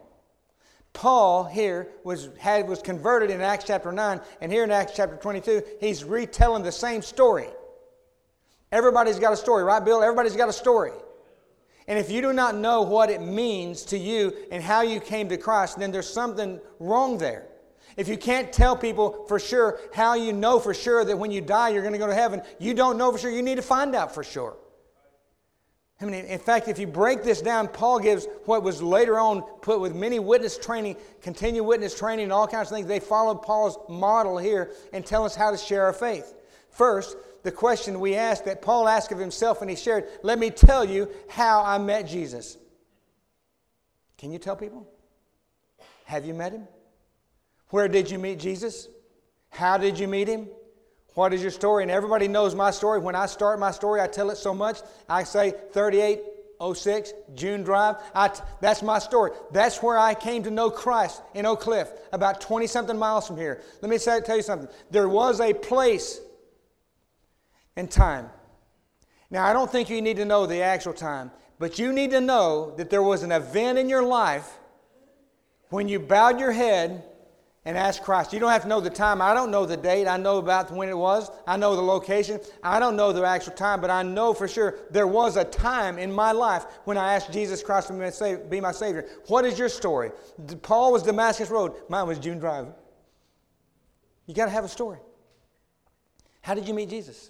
Paul 0.94 1.46
here 1.46 1.88
was, 2.04 2.30
had, 2.38 2.68
was 2.68 2.84
converted 2.84 3.32
in 3.32 3.42
Acts 3.42 3.66
chapter 3.66 3.92
9, 3.92 4.22
and 4.40 4.52
here 4.52 4.64
in 4.64 4.70
Acts 4.70 4.94
chapter 4.96 5.16
22, 5.16 5.64
he's 5.80 6.04
retelling 6.04 6.62
the 6.62 6.72
same 6.72 7.02
story. 7.02 7.48
Everybody's 8.72 9.18
got 9.18 9.34
a 9.34 9.38
story, 9.38 9.64
right, 9.64 9.84
Bill? 9.84 10.04
Everybody's 10.04 10.36
got 10.36 10.48
a 10.48 10.54
story. 10.54 10.92
And 11.90 11.98
if 11.98 12.12
you 12.12 12.22
do 12.22 12.34
not 12.34 12.56
know 12.56 12.84
what 12.84 13.10
it 13.10 13.20
means 13.20 13.82
to 13.86 13.98
you 13.98 14.32
and 14.52 14.64
how 14.64 14.82
you 14.82 15.00
came 15.00 15.28
to 15.30 15.38
Christ, 15.38 15.80
then 15.80 15.92
there's 15.92 16.08
something 16.08 16.62
wrong 16.80 17.18
there. 17.18 17.48
If 17.98 18.08
you 18.08 18.16
can't 18.16 18.54
tell 18.54 18.78
people 18.78 19.26
for 19.28 19.40
sure 19.40 19.80
how 19.92 20.14
you 20.14 20.32
know 20.32 20.60
for 20.60 20.76
sure 20.76 21.04
that 21.04 21.18
when 21.18 21.32
you 21.32 21.42
die 21.42 21.70
you're 21.70 21.82
going 21.82 21.94
to 21.94 22.00
go 22.00 22.06
to 22.06 22.14
heaven, 22.14 22.44
you 22.60 22.76
don't 22.76 23.00
know 23.00 23.12
for 23.12 23.18
sure. 23.18 23.32
You 23.32 23.42
need 23.42 23.56
to 23.56 23.64
find 23.64 23.96
out 23.96 24.14
for 24.14 24.24
sure. 24.24 24.56
I 26.00 26.06
mean, 26.06 26.14
in 26.14 26.40
fact, 26.40 26.68
if 26.68 26.78
you 26.78 26.86
break 26.86 27.24
this 27.24 27.42
down, 27.42 27.68
Paul 27.68 28.00
gives 28.00 28.28
what 28.46 28.62
was 28.62 28.84
later 28.84 29.20
on 29.20 29.42
put 29.42 29.82
with 29.82 29.96
many 29.96 30.20
witness 30.20 30.60
training, 30.60 30.96
continued 31.24 31.64
witness 31.64 31.98
training, 31.98 32.26
and 32.26 32.32
all 32.32 32.48
kinds 32.48 32.70
of 32.70 32.78
things. 32.78 32.88
They 32.88 33.00
followed 33.00 33.42
Paul's 33.42 33.80
model 33.90 34.38
here 34.38 34.72
and 34.94 35.04
tell 35.04 35.26
us 35.26 35.36
how 35.36 35.50
to 35.50 35.58
share 35.58 35.86
our 35.86 35.94
faith. 35.94 36.36
First, 36.70 37.18
the 37.44 37.52
question 37.52 38.00
we 38.00 38.16
asked 38.16 38.46
that 38.46 38.62
Paul 38.62 38.88
asked 38.88 39.12
of 39.12 39.20
himself 39.20 39.62
and 39.62 39.70
he 39.70 39.76
shared, 39.76 40.06
Let 40.24 40.40
me 40.40 40.50
tell 40.50 40.86
you 40.86 41.10
how 41.30 41.64
I 41.64 41.78
met 41.78 42.08
Jesus. 42.08 42.58
Can 44.18 44.32
you 44.32 44.40
tell 44.40 44.56
people? 44.56 44.88
Have 46.06 46.26
you 46.26 46.34
met 46.34 46.52
him? 46.52 46.68
Where 47.70 47.88
did 47.88 48.10
you 48.12 48.20
meet 48.20 48.40
Jesus? 48.40 48.90
How 49.50 49.78
did 49.78 49.98
you 49.98 50.08
meet 50.08 50.28
him? 50.28 50.50
What 51.14 51.34
is 51.34 51.42
your 51.42 51.52
story? 51.52 51.84
And 51.84 51.92
everybody 51.92 52.28
knows 52.28 52.56
my 52.56 52.72
story. 52.72 53.00
When 53.00 53.16
I 53.16 53.26
start 53.26 53.60
my 53.60 53.72
story, 53.72 54.02
I 54.02 54.08
tell 54.08 54.30
it 54.30 54.38
so 54.38 54.54
much. 54.54 54.80
I 55.08 55.24
say 55.24 55.54
3806 55.74 57.14
June 57.36 57.64
Drive. 57.64 57.98
that's 58.62 58.82
my 58.82 59.00
story. 59.00 59.32
That's 59.52 59.82
where 59.82 59.98
I 59.98 60.14
came 60.14 60.44
to 60.44 60.52
know 60.52 60.70
Christ 60.70 61.22
in 61.34 61.46
Oak 61.46 61.62
Cliff, 61.62 61.90
about 62.12 62.42
20 62.42 62.68
something 62.68 62.98
miles 62.98 63.28
from 63.28 63.38
here. 63.38 63.62
Let 63.82 63.90
me 63.90 63.98
say, 63.98 64.20
tell 64.22 64.38
you 64.38 64.44
something. 64.44 64.70
There 64.92 65.10
was 65.10 65.40
a 65.40 65.54
place 65.54 66.20
and 67.76 67.90
time. 67.90 68.30
Now, 69.30 69.46
I 69.46 69.54
don't 69.54 69.72
think 69.72 69.90
you 69.90 70.02
need 70.02 70.18
to 70.18 70.26
know 70.26 70.46
the 70.46 70.62
actual 70.62 70.94
time, 70.94 71.32
but 71.60 71.78
you 71.78 71.94
need 71.94 72.12
to 72.12 72.22
know 72.22 72.74
that 72.78 72.90
there 72.90 73.04
was 73.04 73.24
an 73.24 73.32
event 73.32 73.78
in 73.78 73.90
your 73.90 74.04
life 74.04 74.58
when 75.70 75.88
you 75.88 76.00
bowed 76.00 76.40
your 76.40 76.52
head 76.52 77.04
and 77.66 77.78
asked 77.78 78.04
Christ. 78.04 78.34
You 78.34 78.40
don't 78.40 78.50
have 78.50 78.64
to 78.64 78.68
know 78.68 78.80
the 78.80 78.90
time. 78.90 79.22
I 79.22 79.34
don't 79.34 79.52
know 79.52 79.66
the 79.66 79.78
date. 79.78 80.08
I 80.08 80.18
know 80.18 80.38
about 80.38 80.72
when 80.72 80.90
it 80.90 80.98
was. 80.98 81.30
I 81.46 81.58
know 81.58 81.76
the 81.76 81.82
location. 81.82 82.40
I 82.64 82.80
don't 82.80 82.96
know 82.96 83.12
the 83.12 83.24
actual 83.24 83.54
time, 83.54 83.82
but 83.82 83.92
I 83.92 84.02
know 84.02 84.34
for 84.34 84.48
sure 84.48 84.80
there 84.90 85.06
was 85.06 85.38
a 85.38 85.44
time 85.44 86.00
in 86.00 86.12
my 86.12 86.32
life 86.32 86.66
when 86.86 86.98
I 86.98 87.14
asked 87.14 87.32
Jesus 87.32 87.62
Christ 87.62 87.90
to 87.90 88.42
be 88.50 88.60
my 88.62 88.72
Savior. 88.72 89.08
What 89.28 89.46
is 89.46 89.60
your 89.60 89.70
story? 89.70 90.12
Paul 90.64 90.92
was 90.92 91.04
Damascus 91.04 91.50
Road. 91.50 91.74
Mine 91.90 92.08
was 92.08 92.18
June 92.18 92.40
Drive. 92.40 92.68
You 94.26 94.34
got 94.34 94.46
to 94.46 94.52
have 94.52 94.66
a 94.66 94.70
story. 94.70 95.00
How 96.42 96.54
did 96.56 96.68
you 96.68 96.74
meet 96.74 96.90
Jesus? 96.90 97.30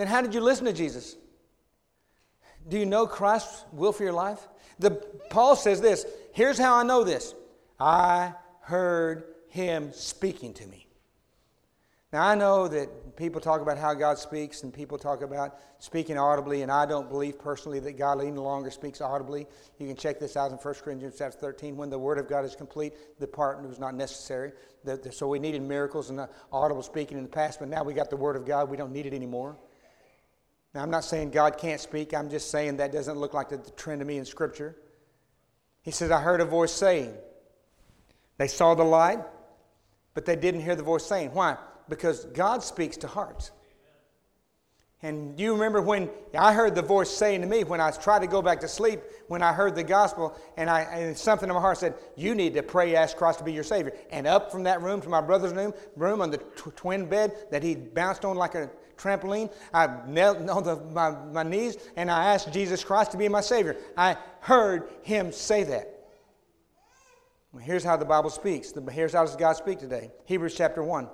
Then 0.00 0.06
how 0.06 0.22
did 0.22 0.32
you 0.32 0.40
listen 0.40 0.64
to 0.64 0.72
Jesus? 0.72 1.14
Do 2.66 2.78
you 2.78 2.86
know 2.86 3.06
Christ's 3.06 3.66
will 3.70 3.92
for 3.92 4.02
your 4.02 4.14
life? 4.14 4.48
The, 4.78 4.92
Paul 5.28 5.56
says 5.56 5.82
this 5.82 6.06
here's 6.32 6.56
how 6.56 6.76
I 6.76 6.84
know 6.84 7.04
this 7.04 7.34
I 7.78 8.32
heard 8.62 9.24
him 9.50 9.92
speaking 9.92 10.54
to 10.54 10.66
me. 10.66 10.86
Now, 12.14 12.26
I 12.26 12.34
know 12.34 12.66
that 12.66 13.14
people 13.16 13.42
talk 13.42 13.60
about 13.60 13.76
how 13.76 13.92
God 13.92 14.16
speaks 14.16 14.62
and 14.62 14.72
people 14.72 14.96
talk 14.96 15.20
about 15.20 15.58
speaking 15.80 16.16
audibly, 16.16 16.62
and 16.62 16.72
I 16.72 16.86
don't 16.86 17.10
believe 17.10 17.38
personally 17.38 17.78
that 17.80 17.98
God 17.98 18.22
any 18.22 18.32
longer 18.32 18.70
speaks 18.70 19.02
audibly. 19.02 19.46
You 19.78 19.86
can 19.86 19.96
check 19.96 20.18
this 20.18 20.34
out 20.34 20.50
in 20.50 20.56
1 20.56 20.74
Corinthians 20.82 21.16
chapter 21.18 21.38
13. 21.38 21.76
When 21.76 21.90
the 21.90 21.98
Word 21.98 22.16
of 22.16 22.26
God 22.26 22.46
is 22.46 22.56
complete, 22.56 22.94
the 23.18 23.26
part 23.26 23.62
was 23.62 23.78
not 23.78 23.94
necessary. 23.94 24.52
so 25.10 25.28
we 25.28 25.38
needed 25.38 25.60
miracles 25.60 26.08
and 26.08 26.26
audible 26.50 26.82
speaking 26.82 27.18
in 27.18 27.22
the 27.22 27.28
past, 27.28 27.58
but 27.58 27.68
now 27.68 27.84
we 27.84 27.92
got 27.92 28.08
the 28.08 28.16
Word 28.16 28.34
of 28.36 28.46
God. 28.46 28.70
We 28.70 28.78
don't 28.78 28.92
need 28.92 29.04
it 29.04 29.12
anymore. 29.12 29.58
Now, 30.74 30.82
I'm 30.82 30.90
not 30.90 31.04
saying 31.04 31.30
God 31.30 31.58
can't 31.58 31.80
speak. 31.80 32.14
I'm 32.14 32.30
just 32.30 32.50
saying 32.50 32.76
that 32.76 32.92
doesn't 32.92 33.18
look 33.18 33.34
like 33.34 33.48
the 33.48 33.58
trend 33.76 34.00
to 34.00 34.04
me 34.04 34.18
in 34.18 34.24
Scripture. 34.24 34.76
He 35.82 35.90
says, 35.90 36.10
I 36.10 36.20
heard 36.20 36.40
a 36.40 36.44
voice 36.44 36.72
saying. 36.72 37.14
They 38.38 38.46
saw 38.46 38.74
the 38.74 38.84
light, 38.84 39.18
but 40.14 40.24
they 40.24 40.36
didn't 40.36 40.60
hear 40.62 40.76
the 40.76 40.82
voice 40.82 41.04
saying. 41.04 41.30
Why? 41.32 41.56
Because 41.88 42.24
God 42.26 42.62
speaks 42.62 42.96
to 42.98 43.06
hearts. 43.06 43.50
And 45.02 45.40
you 45.40 45.54
remember 45.54 45.80
when 45.80 46.10
I 46.38 46.52
heard 46.52 46.74
the 46.74 46.82
voice 46.82 47.08
saying 47.08 47.40
to 47.40 47.46
me 47.46 47.64
when 47.64 47.80
I 47.80 47.90
tried 47.90 48.18
to 48.18 48.26
go 48.26 48.42
back 48.42 48.60
to 48.60 48.68
sleep, 48.68 49.00
when 49.28 49.42
I 49.42 49.52
heard 49.52 49.74
the 49.74 49.82
gospel, 49.82 50.36
and, 50.58 50.68
I, 50.68 50.82
and 50.82 51.16
something 51.16 51.48
in 51.48 51.54
my 51.54 51.60
heart 51.60 51.78
said, 51.78 51.94
You 52.16 52.34
need 52.34 52.52
to 52.54 52.62
pray, 52.62 52.94
ask 52.94 53.16
Christ 53.16 53.38
to 53.38 53.44
be 53.44 53.52
your 53.52 53.64
Savior. 53.64 53.94
And 54.10 54.26
up 54.26 54.52
from 54.52 54.64
that 54.64 54.82
room 54.82 55.00
to 55.00 55.08
my 55.08 55.22
brother's 55.22 55.54
room, 55.54 55.72
room 55.96 56.20
on 56.20 56.30
the 56.30 56.36
tw- 56.36 56.76
twin 56.76 57.06
bed 57.06 57.32
that 57.50 57.62
he 57.62 57.76
bounced 57.76 58.26
on 58.26 58.36
like 58.36 58.54
a 58.54 58.70
trampoline. 58.98 59.50
I 59.72 59.88
knelt 60.06 60.46
on 60.50 60.64
the, 60.64 60.76
my, 60.76 61.10
my 61.10 61.44
knees 61.44 61.78
and 61.96 62.10
I 62.10 62.34
asked 62.34 62.52
Jesus 62.52 62.84
Christ 62.84 63.12
to 63.12 63.16
be 63.16 63.26
my 63.28 63.40
Savior. 63.40 63.76
I 63.96 64.18
heard 64.40 64.90
him 65.00 65.32
say 65.32 65.64
that. 65.64 65.96
Well, 67.52 67.62
here's 67.62 67.82
how 67.84 67.96
the 67.96 68.04
Bible 68.04 68.28
speaks. 68.28 68.74
Here's 68.92 69.14
how 69.14 69.24
does 69.24 69.34
God 69.34 69.54
speak 69.54 69.78
today. 69.78 70.10
Hebrews 70.26 70.54
chapter 70.54 70.84
1. 70.84 71.08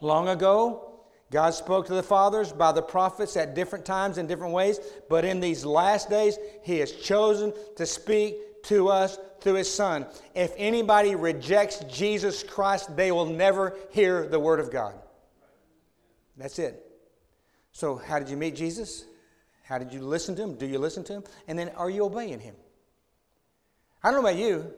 Long 0.00 0.28
ago, 0.28 0.89
God 1.30 1.54
spoke 1.54 1.86
to 1.86 1.94
the 1.94 2.02
fathers 2.02 2.52
by 2.52 2.72
the 2.72 2.82
prophets 2.82 3.36
at 3.36 3.54
different 3.54 3.84
times 3.84 4.18
in 4.18 4.26
different 4.26 4.52
ways, 4.52 4.80
but 5.08 5.24
in 5.24 5.38
these 5.38 5.64
last 5.64 6.10
days, 6.10 6.36
He 6.62 6.78
has 6.78 6.90
chosen 6.90 7.52
to 7.76 7.86
speak 7.86 8.62
to 8.64 8.88
us 8.88 9.16
through 9.40 9.54
His 9.54 9.72
Son. 9.72 10.06
If 10.34 10.52
anybody 10.56 11.14
rejects 11.14 11.84
Jesus 11.84 12.42
Christ, 12.42 12.96
they 12.96 13.12
will 13.12 13.26
never 13.26 13.76
hear 13.90 14.26
the 14.26 14.40
Word 14.40 14.58
of 14.58 14.72
God. 14.72 14.94
That's 16.36 16.58
it. 16.58 16.84
So, 17.72 17.96
how 17.96 18.18
did 18.18 18.28
you 18.28 18.36
meet 18.36 18.56
Jesus? 18.56 19.04
How 19.62 19.78
did 19.78 19.92
you 19.92 20.00
listen 20.00 20.34
to 20.34 20.42
him? 20.42 20.54
Do 20.56 20.66
you 20.66 20.80
listen 20.80 21.04
to 21.04 21.12
him? 21.12 21.24
And 21.46 21.56
then, 21.56 21.68
are 21.76 21.88
you 21.88 22.04
obeying 22.04 22.40
him? 22.40 22.56
I 24.02 24.10
don't 24.10 24.22
know 24.22 24.28
about 24.28 24.40
you. 24.40 24.72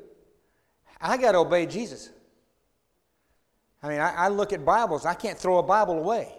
I 1.01 1.17
got 1.17 1.33
to 1.33 1.39
obey 1.39 1.65
Jesus. 1.65 2.11
I 3.83 3.89
mean, 3.89 4.01
I, 4.01 4.13
I, 4.15 4.29
look 4.29 4.53
at 4.53 4.65
Bibles. 4.65 5.07
I 5.07 5.15
can't 5.15 5.39
throw 5.39 5.59
a 5.59 5.63
Bible 5.63 5.99
away. 5.99 6.33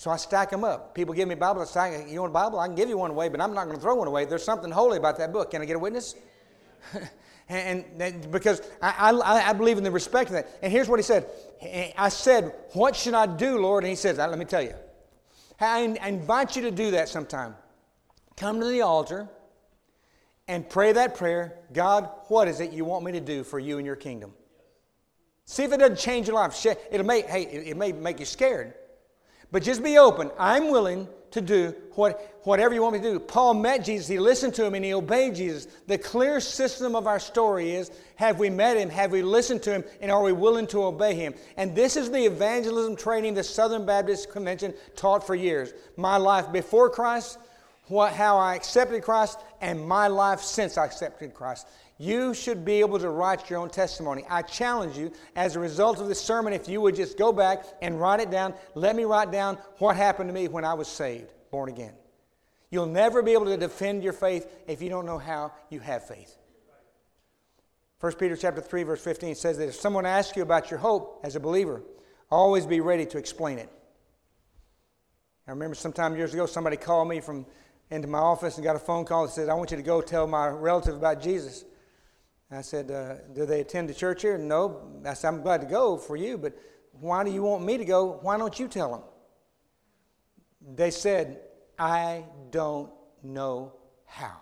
So 0.00 0.10
I 0.10 0.16
stack 0.16 0.48
them 0.48 0.64
up. 0.64 0.94
People 0.94 1.12
give 1.12 1.28
me 1.28 1.34
Bibles. 1.34 1.76
I 1.76 1.90
stack, 1.90 2.08
you 2.08 2.20
want 2.22 2.30
a 2.30 2.32
Bible? 2.32 2.58
I 2.58 2.66
can 2.66 2.74
give 2.74 2.88
you 2.88 2.96
one 2.96 3.10
away, 3.10 3.28
but 3.28 3.38
I'm 3.38 3.52
not 3.52 3.64
going 3.64 3.76
to 3.76 3.82
throw 3.82 3.96
one 3.96 4.08
away. 4.08 4.24
There's 4.24 4.42
something 4.42 4.70
holy 4.70 4.96
about 4.96 5.18
that 5.18 5.30
book. 5.30 5.50
Can 5.50 5.60
I 5.60 5.66
get 5.66 5.76
a 5.76 5.78
witness? 5.78 6.14
and, 7.50 7.84
and, 8.00 8.30
because 8.32 8.62
I, 8.80 9.10
I, 9.10 9.50
I, 9.50 9.52
believe 9.52 9.76
in 9.76 9.84
the 9.84 9.90
respect 9.90 10.30
of 10.30 10.36
that. 10.36 10.48
And 10.62 10.72
here's 10.72 10.88
what 10.88 10.98
he 10.98 11.02
said. 11.02 11.26
I 11.98 12.08
said, 12.08 12.54
what 12.72 12.96
should 12.96 13.12
I 13.12 13.26
do, 13.26 13.58
Lord? 13.58 13.84
And 13.84 13.90
he 13.90 13.94
says, 13.94 14.16
let 14.16 14.38
me 14.38 14.46
tell 14.46 14.62
you. 14.62 14.72
I 15.60 15.80
invite 15.80 16.56
you 16.56 16.62
to 16.62 16.70
do 16.70 16.92
that 16.92 17.10
sometime. 17.10 17.54
Come 18.38 18.58
to 18.58 18.66
the 18.68 18.80
altar 18.80 19.28
and 20.48 20.66
pray 20.66 20.92
that 20.92 21.14
prayer 21.14 21.58
God, 21.74 22.08
what 22.28 22.48
is 22.48 22.60
it 22.60 22.72
you 22.72 22.86
want 22.86 23.04
me 23.04 23.12
to 23.12 23.20
do 23.20 23.44
for 23.44 23.58
you 23.58 23.76
and 23.76 23.84
your 23.84 23.96
kingdom? 23.96 24.32
See 25.44 25.62
if 25.62 25.74
it 25.74 25.76
doesn't 25.76 25.98
change 25.98 26.26
your 26.26 26.36
life. 26.36 26.64
It'll 26.90 27.04
make, 27.04 27.26
hey, 27.26 27.42
it 27.42 27.76
may 27.76 27.92
make 27.92 28.18
you 28.18 28.24
scared. 28.24 28.72
But 29.52 29.62
just 29.62 29.82
be 29.82 29.98
open. 29.98 30.30
I'm 30.38 30.70
willing 30.70 31.08
to 31.32 31.40
do 31.40 31.74
what, 31.94 32.38
whatever 32.42 32.74
you 32.74 32.82
want 32.82 32.94
me 32.94 33.00
to 33.00 33.12
do. 33.12 33.18
Paul 33.20 33.54
met 33.54 33.84
Jesus, 33.84 34.08
he 34.08 34.18
listened 34.18 34.54
to 34.54 34.64
him, 34.64 34.74
and 34.74 34.84
he 34.84 34.94
obeyed 34.94 35.34
Jesus. 35.34 35.66
The 35.86 35.98
clear 35.98 36.40
system 36.40 36.96
of 36.96 37.06
our 37.06 37.20
story 37.20 37.72
is 37.72 37.90
have 38.16 38.38
we 38.38 38.50
met 38.50 38.76
him, 38.76 38.90
have 38.90 39.12
we 39.12 39.22
listened 39.22 39.62
to 39.64 39.72
him, 39.72 39.84
and 40.00 40.10
are 40.10 40.22
we 40.22 40.32
willing 40.32 40.66
to 40.68 40.84
obey 40.84 41.14
him? 41.14 41.34
And 41.56 41.74
this 41.74 41.96
is 41.96 42.10
the 42.10 42.24
evangelism 42.24 42.96
training 42.96 43.34
the 43.34 43.44
Southern 43.44 43.86
Baptist 43.86 44.30
Convention 44.30 44.74
taught 44.96 45.26
for 45.26 45.34
years. 45.34 45.72
My 45.96 46.16
life 46.16 46.50
before 46.52 46.90
Christ, 46.90 47.38
what, 47.86 48.12
how 48.12 48.38
I 48.38 48.54
accepted 48.54 49.02
Christ 49.02 49.38
and 49.60 49.86
my 49.86 50.08
life 50.08 50.40
since 50.40 50.78
I 50.78 50.84
accepted 50.84 51.34
Christ. 51.34 51.66
You 52.00 52.32
should 52.32 52.64
be 52.64 52.80
able 52.80 52.98
to 52.98 53.10
write 53.10 53.50
your 53.50 53.58
own 53.58 53.68
testimony. 53.68 54.24
I 54.26 54.40
challenge 54.40 54.96
you, 54.96 55.12
as 55.36 55.54
a 55.54 55.60
result 55.60 56.00
of 56.00 56.08
this 56.08 56.18
sermon, 56.18 56.54
if 56.54 56.66
you 56.66 56.80
would 56.80 56.96
just 56.96 57.18
go 57.18 57.30
back 57.30 57.62
and 57.82 58.00
write 58.00 58.20
it 58.20 58.30
down, 58.30 58.54
let 58.74 58.96
me 58.96 59.04
write 59.04 59.30
down 59.30 59.58
what 59.80 59.96
happened 59.96 60.30
to 60.30 60.32
me 60.32 60.48
when 60.48 60.64
I 60.64 60.72
was 60.72 60.88
saved, 60.88 61.30
born 61.50 61.68
again. 61.68 61.92
You'll 62.70 62.86
never 62.86 63.20
be 63.20 63.32
able 63.32 63.44
to 63.44 63.56
defend 63.58 64.02
your 64.02 64.14
faith 64.14 64.50
if 64.66 64.80
you 64.80 64.88
don't 64.88 65.04
know 65.04 65.18
how 65.18 65.52
you 65.68 65.80
have 65.80 66.08
faith. 66.08 66.38
1 68.00 68.14
Peter 68.14 68.34
chapter 68.34 68.62
3, 68.62 68.82
verse 68.84 69.04
15 69.04 69.34
says 69.34 69.58
that 69.58 69.68
if 69.68 69.74
someone 69.74 70.06
asks 70.06 70.34
you 70.38 70.42
about 70.42 70.70
your 70.70 70.80
hope 70.80 71.20
as 71.22 71.36
a 71.36 71.40
believer, 71.40 71.82
always 72.30 72.64
be 72.64 72.80
ready 72.80 73.04
to 73.04 73.18
explain 73.18 73.58
it. 73.58 73.68
I 75.46 75.50
remember 75.50 75.74
sometime 75.74 76.16
years 76.16 76.32
ago, 76.32 76.46
somebody 76.46 76.78
called 76.78 77.08
me 77.08 77.20
from 77.20 77.44
into 77.90 78.08
my 78.08 78.18
office 78.18 78.56
and 78.56 78.64
got 78.64 78.76
a 78.76 78.78
phone 78.78 79.04
call 79.04 79.26
that 79.26 79.32
said, 79.32 79.50
I 79.50 79.54
want 79.54 79.70
you 79.70 79.76
to 79.76 79.82
go 79.82 80.00
tell 80.00 80.26
my 80.26 80.48
relative 80.48 80.94
about 80.96 81.20
Jesus. 81.20 81.66
I 82.50 82.62
said, 82.62 82.90
uh, 82.90 83.14
Do 83.32 83.46
they 83.46 83.60
attend 83.60 83.88
the 83.88 83.94
church 83.94 84.22
here? 84.22 84.36
No. 84.36 85.00
I 85.04 85.14
said, 85.14 85.28
I'm 85.28 85.42
glad 85.42 85.60
to 85.60 85.66
go 85.66 85.96
for 85.96 86.16
you, 86.16 86.36
but 86.36 86.56
why 86.92 87.24
do 87.24 87.30
you 87.30 87.42
want 87.42 87.64
me 87.64 87.78
to 87.78 87.84
go? 87.84 88.18
Why 88.22 88.36
don't 88.36 88.58
you 88.58 88.68
tell 88.68 88.90
them? 88.90 89.02
They 90.74 90.90
said, 90.90 91.40
I 91.78 92.24
don't 92.50 92.90
know 93.22 93.74
how. 94.04 94.40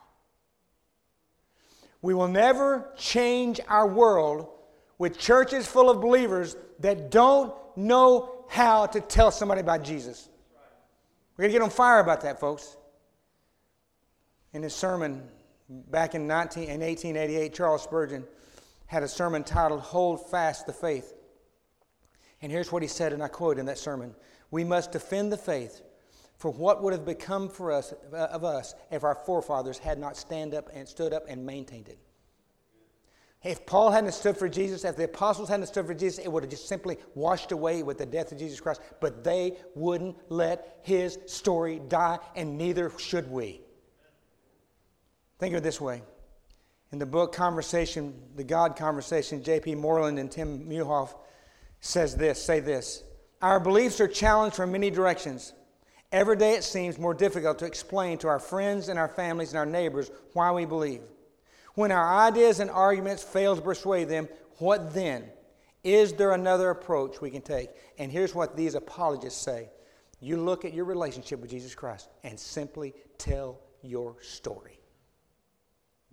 We 2.00 2.14
will 2.14 2.28
never 2.28 2.92
change 2.96 3.60
our 3.68 3.86
world 3.86 4.48
with 4.98 5.18
churches 5.18 5.66
full 5.66 5.90
of 5.90 6.00
believers 6.00 6.56
that 6.80 7.10
don't 7.10 7.52
know 7.76 8.44
how 8.48 8.86
to 8.86 9.00
tell 9.00 9.30
somebody 9.30 9.60
about 9.60 9.84
Jesus. 9.84 10.28
We're 11.36 11.42
going 11.42 11.52
to 11.52 11.58
get 11.58 11.62
on 11.62 11.70
fire 11.70 12.00
about 12.00 12.22
that, 12.22 12.40
folks 12.40 12.76
in 14.52 14.62
his 14.62 14.74
sermon 14.74 15.22
back 15.68 16.14
in, 16.14 16.26
19, 16.26 16.64
in 16.64 16.80
1888, 16.80 17.54
Charles 17.54 17.82
Spurgeon 17.82 18.24
had 18.86 19.02
a 19.02 19.08
sermon 19.08 19.44
titled 19.44 19.80
Hold 19.80 20.30
Fast 20.30 20.66
the 20.66 20.72
Faith. 20.72 21.14
And 22.40 22.50
here's 22.50 22.72
what 22.72 22.82
he 22.82 22.88
said, 22.88 23.12
and 23.12 23.22
I 23.22 23.28
quote 23.28 23.58
in 23.58 23.66
that 23.66 23.78
sermon 23.78 24.14
We 24.50 24.64
must 24.64 24.92
defend 24.92 25.32
the 25.32 25.36
faith 25.36 25.82
for 26.36 26.52
what 26.52 26.82
would 26.82 26.92
have 26.92 27.04
become 27.04 27.48
for 27.48 27.72
us 27.72 27.92
uh, 28.12 28.16
of 28.16 28.44
us 28.44 28.74
if 28.90 29.04
our 29.04 29.14
forefathers 29.14 29.78
had 29.78 29.98
not 29.98 30.16
stand 30.16 30.54
up 30.54 30.70
and 30.72 30.88
stood 30.88 31.12
up 31.12 31.24
and 31.28 31.44
maintained 31.44 31.88
it. 31.88 31.98
If 33.44 33.66
Paul 33.66 33.90
hadn't 33.90 34.12
stood 34.12 34.36
for 34.36 34.48
Jesus, 34.48 34.84
if 34.84 34.96
the 34.96 35.04
apostles 35.04 35.48
hadn't 35.48 35.66
stood 35.66 35.86
for 35.86 35.94
Jesus, 35.94 36.24
it 36.24 36.30
would 36.30 36.42
have 36.42 36.50
just 36.50 36.68
simply 36.68 36.98
washed 37.14 37.52
away 37.52 37.82
with 37.84 37.98
the 37.98 38.06
death 38.06 38.32
of 38.32 38.38
Jesus 38.38 38.60
Christ. 38.60 38.80
But 39.00 39.22
they 39.22 39.56
wouldn't 39.76 40.16
let 40.28 40.80
his 40.82 41.18
story 41.26 41.80
die, 41.88 42.18
and 42.34 42.58
neither 42.58 42.90
should 42.98 43.30
we. 43.30 43.60
Think 45.38 45.54
of 45.54 45.58
it 45.58 45.64
this 45.64 45.80
way. 45.80 46.02
In 46.90 46.98
the 46.98 47.06
book 47.06 47.32
Conversation, 47.34 48.14
the 48.34 48.44
God 48.44 48.76
Conversation, 48.76 49.42
J.P. 49.42 49.74
Moreland 49.74 50.18
and 50.18 50.30
Tim 50.30 50.68
Muehlhoff 50.68 51.14
says 51.80 52.16
this, 52.16 52.42
say 52.42 52.60
this. 52.60 53.04
Our 53.40 53.60
beliefs 53.60 54.00
are 54.00 54.08
challenged 54.08 54.56
from 54.56 54.72
many 54.72 54.90
directions. 54.90 55.52
Every 56.10 56.36
day 56.36 56.54
it 56.54 56.64
seems 56.64 56.98
more 56.98 57.14
difficult 57.14 57.58
to 57.58 57.66
explain 57.66 58.18
to 58.18 58.28
our 58.28 58.38
friends 58.38 58.88
and 58.88 58.98
our 58.98 59.08
families 59.08 59.50
and 59.50 59.58
our 59.58 59.66
neighbors 59.66 60.10
why 60.32 60.50
we 60.50 60.64
believe. 60.64 61.02
When 61.74 61.92
our 61.92 62.26
ideas 62.26 62.58
and 62.58 62.70
arguments 62.70 63.22
fail 63.22 63.54
to 63.54 63.62
persuade 63.62 64.08
them, 64.08 64.28
what 64.56 64.94
then? 64.94 65.24
Is 65.84 66.14
there 66.14 66.32
another 66.32 66.70
approach 66.70 67.20
we 67.20 67.30
can 67.30 67.42
take? 67.42 67.68
And 67.98 68.10
here's 68.10 68.34
what 68.34 68.56
these 68.56 68.74
apologists 68.74 69.40
say 69.40 69.68
you 70.20 70.36
look 70.36 70.64
at 70.64 70.74
your 70.74 70.84
relationship 70.84 71.38
with 71.38 71.50
Jesus 71.50 71.74
Christ 71.76 72.08
and 72.24 72.40
simply 72.40 72.92
tell 73.18 73.60
your 73.82 74.16
story. 74.20 74.77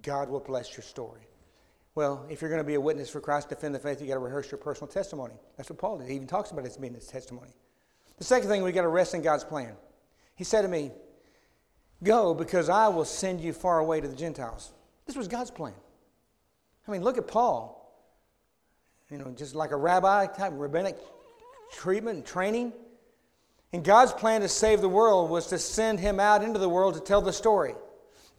God 0.06 0.30
will 0.30 0.40
bless 0.40 0.78
your 0.78 0.84
story. 0.84 1.28
Well, 1.96 2.26
if 2.30 2.42
you're 2.42 2.50
going 2.50 2.62
to 2.62 2.68
be 2.68 2.76
a 2.76 2.82
witness 2.82 3.10
for 3.10 3.20
Christ, 3.20 3.50
defend 3.50 3.74
the 3.74 3.80
faith, 3.80 4.00
you've 4.00 4.10
got 4.10 4.16
to 4.16 4.20
rehearse 4.20 4.52
your 4.52 4.60
personal 4.60 4.88
testimony. 4.88 5.34
That's 5.58 5.70
what 5.70 5.80
Paul 5.80 5.98
did. 5.98 6.10
He 6.10 6.16
even 6.16 6.28
talks 6.28 6.52
about 6.52 6.66
it 6.66 6.68
as 6.68 6.78
being 6.78 6.94
his 6.94 7.08
testimony. 7.08 7.52
The 8.18 8.24
second 8.24 8.48
thing, 8.50 8.62
we've 8.62 8.76
got 8.76 8.84
to 8.84 8.88
rest 8.88 9.16
in 9.16 9.22
God's 9.22 9.44
plan. 9.44 9.74
He 10.36 10.44
said 10.44 10.62
to 10.62 10.68
me, 10.68 10.92
Go, 12.04 12.34
because 12.34 12.70
I 12.70 12.90
will 12.90 13.06
send 13.06 13.42
you 13.42 13.52
far 13.52 13.80
away 13.80 14.00
to 14.02 14.08
the 14.08 14.16
Gentiles. 14.16 14.74
This 15.08 15.16
was 15.16 15.28
God's 15.28 15.50
plan. 15.50 15.74
I 16.88 16.92
mean, 16.92 17.02
look 17.02 17.18
at 17.18 17.28
Paul. 17.28 17.82
You 19.10 19.18
know, 19.18 19.34
just 19.36 19.56
like 19.56 19.72
a 19.72 19.78
rabbi 19.78 20.28
type 20.28 20.52
rabbinic 20.56 20.98
treatment 21.72 22.18
and 22.18 22.26
training. 22.26 22.74
And 23.74 23.84
God's 23.84 24.12
plan 24.12 24.42
to 24.42 24.50
save 24.50 24.82
the 24.82 24.90
world 24.90 25.30
was 25.30 25.48
to 25.48 25.58
send 25.58 26.00
him 26.00 26.20
out 26.20 26.44
into 26.44 26.60
the 26.60 26.70
world 26.70 26.94
to 26.96 27.00
tell 27.00 27.22
the 27.22 27.34
story. 27.34 27.76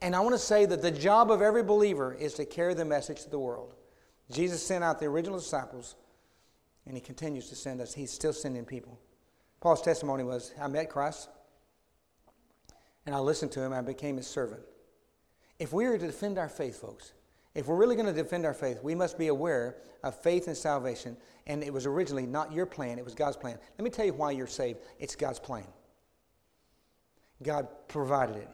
And 0.03 0.15
I 0.15 0.21
want 0.21 0.35
to 0.35 0.39
say 0.39 0.67
that 0.67 0.83
the 0.83 0.91
job 0.91 1.31
of 1.31 1.41
every 1.41 1.63
believer 1.63 2.15
is 2.15 2.35
to 2.35 2.45
carry 2.45 2.75
the 2.75 2.85
message 2.85 3.23
to 3.23 3.31
the 3.31 3.39
world. 3.39 3.75
Jesus 4.31 4.65
sent 4.65 4.85
out 4.85 4.99
the 4.99 5.07
original 5.07 5.39
disciples, 5.39 5.97
and 6.87 6.95
he 6.95 7.01
continues 7.01 7.49
to 7.49 7.57
send 7.57 7.81
us. 7.81 7.95
He's 7.95 8.11
still 8.11 8.33
sending 8.33 8.65
people. 8.65 8.99
Paul's 9.61 9.83
testimony 9.83 10.25
was 10.25 10.53
I 10.61 10.69
met 10.69 10.91
Christ, 10.91 11.29
and 13.07 13.15
I 13.15 13.19
listened 13.19 13.53
to 13.53 13.63
him, 13.63 13.73
I 13.73 13.81
became 13.81 14.17
his 14.17 14.27
servant. 14.27 14.63
If 15.59 15.73
we 15.73 15.87
are 15.87 15.97
to 15.97 16.07
defend 16.07 16.39
our 16.39 16.49
faith, 16.49 16.81
folks, 16.81 17.13
if 17.55 17.67
we're 17.67 17.77
really 17.77 17.97
going 17.97 18.07
to 18.07 18.13
defend 18.13 18.45
our 18.45 18.53
faith, 18.53 18.83
we 18.83 18.95
must 18.95 19.17
be 19.17 19.29
aware 19.29 19.77
of 20.03 20.15
faith 20.21 20.47
and 20.47 20.57
salvation. 20.57 21.17
And 21.47 21.65
it 21.65 21.73
was 21.73 21.87
originally 21.87 22.27
not 22.27 22.53
your 22.53 22.67
plan, 22.67 22.99
it 22.99 23.05
was 23.05 23.15
God's 23.15 23.39
plan. 23.39 23.59
Let 23.79 23.85
me 23.85 23.91
tell 23.91 24.05
you 24.05 24.13
why 24.13 24.33
you're 24.33 24.47
saved 24.47 24.81
it's 24.99 25.17
God's 25.17 25.39
plan. 25.39 25.65
God 27.43 27.69
provided 27.89 28.37
it. 28.37 28.49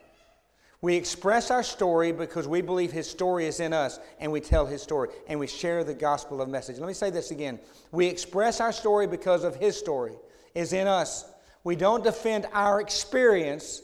We 0.82 0.96
express 0.96 1.52
our 1.52 1.62
story 1.62 2.10
because 2.10 2.48
we 2.48 2.60
believe 2.60 2.90
His 2.90 3.08
story 3.08 3.46
is 3.46 3.60
in 3.60 3.72
us 3.72 4.00
and 4.18 4.32
we 4.32 4.40
tell 4.40 4.66
His 4.66 4.82
story 4.82 5.10
and 5.28 5.38
we 5.38 5.46
share 5.46 5.84
the 5.84 5.94
gospel 5.94 6.42
of 6.42 6.48
message. 6.48 6.78
Let 6.78 6.88
me 6.88 6.92
say 6.92 7.08
this 7.08 7.30
again. 7.30 7.60
We 7.92 8.06
express 8.06 8.60
our 8.60 8.72
story 8.72 9.06
because 9.06 9.44
of 9.44 9.54
His 9.54 9.78
story 9.78 10.14
is 10.56 10.72
in 10.72 10.88
us. 10.88 11.24
We 11.62 11.76
don't 11.76 12.02
defend 12.02 12.48
our 12.52 12.80
experience, 12.80 13.82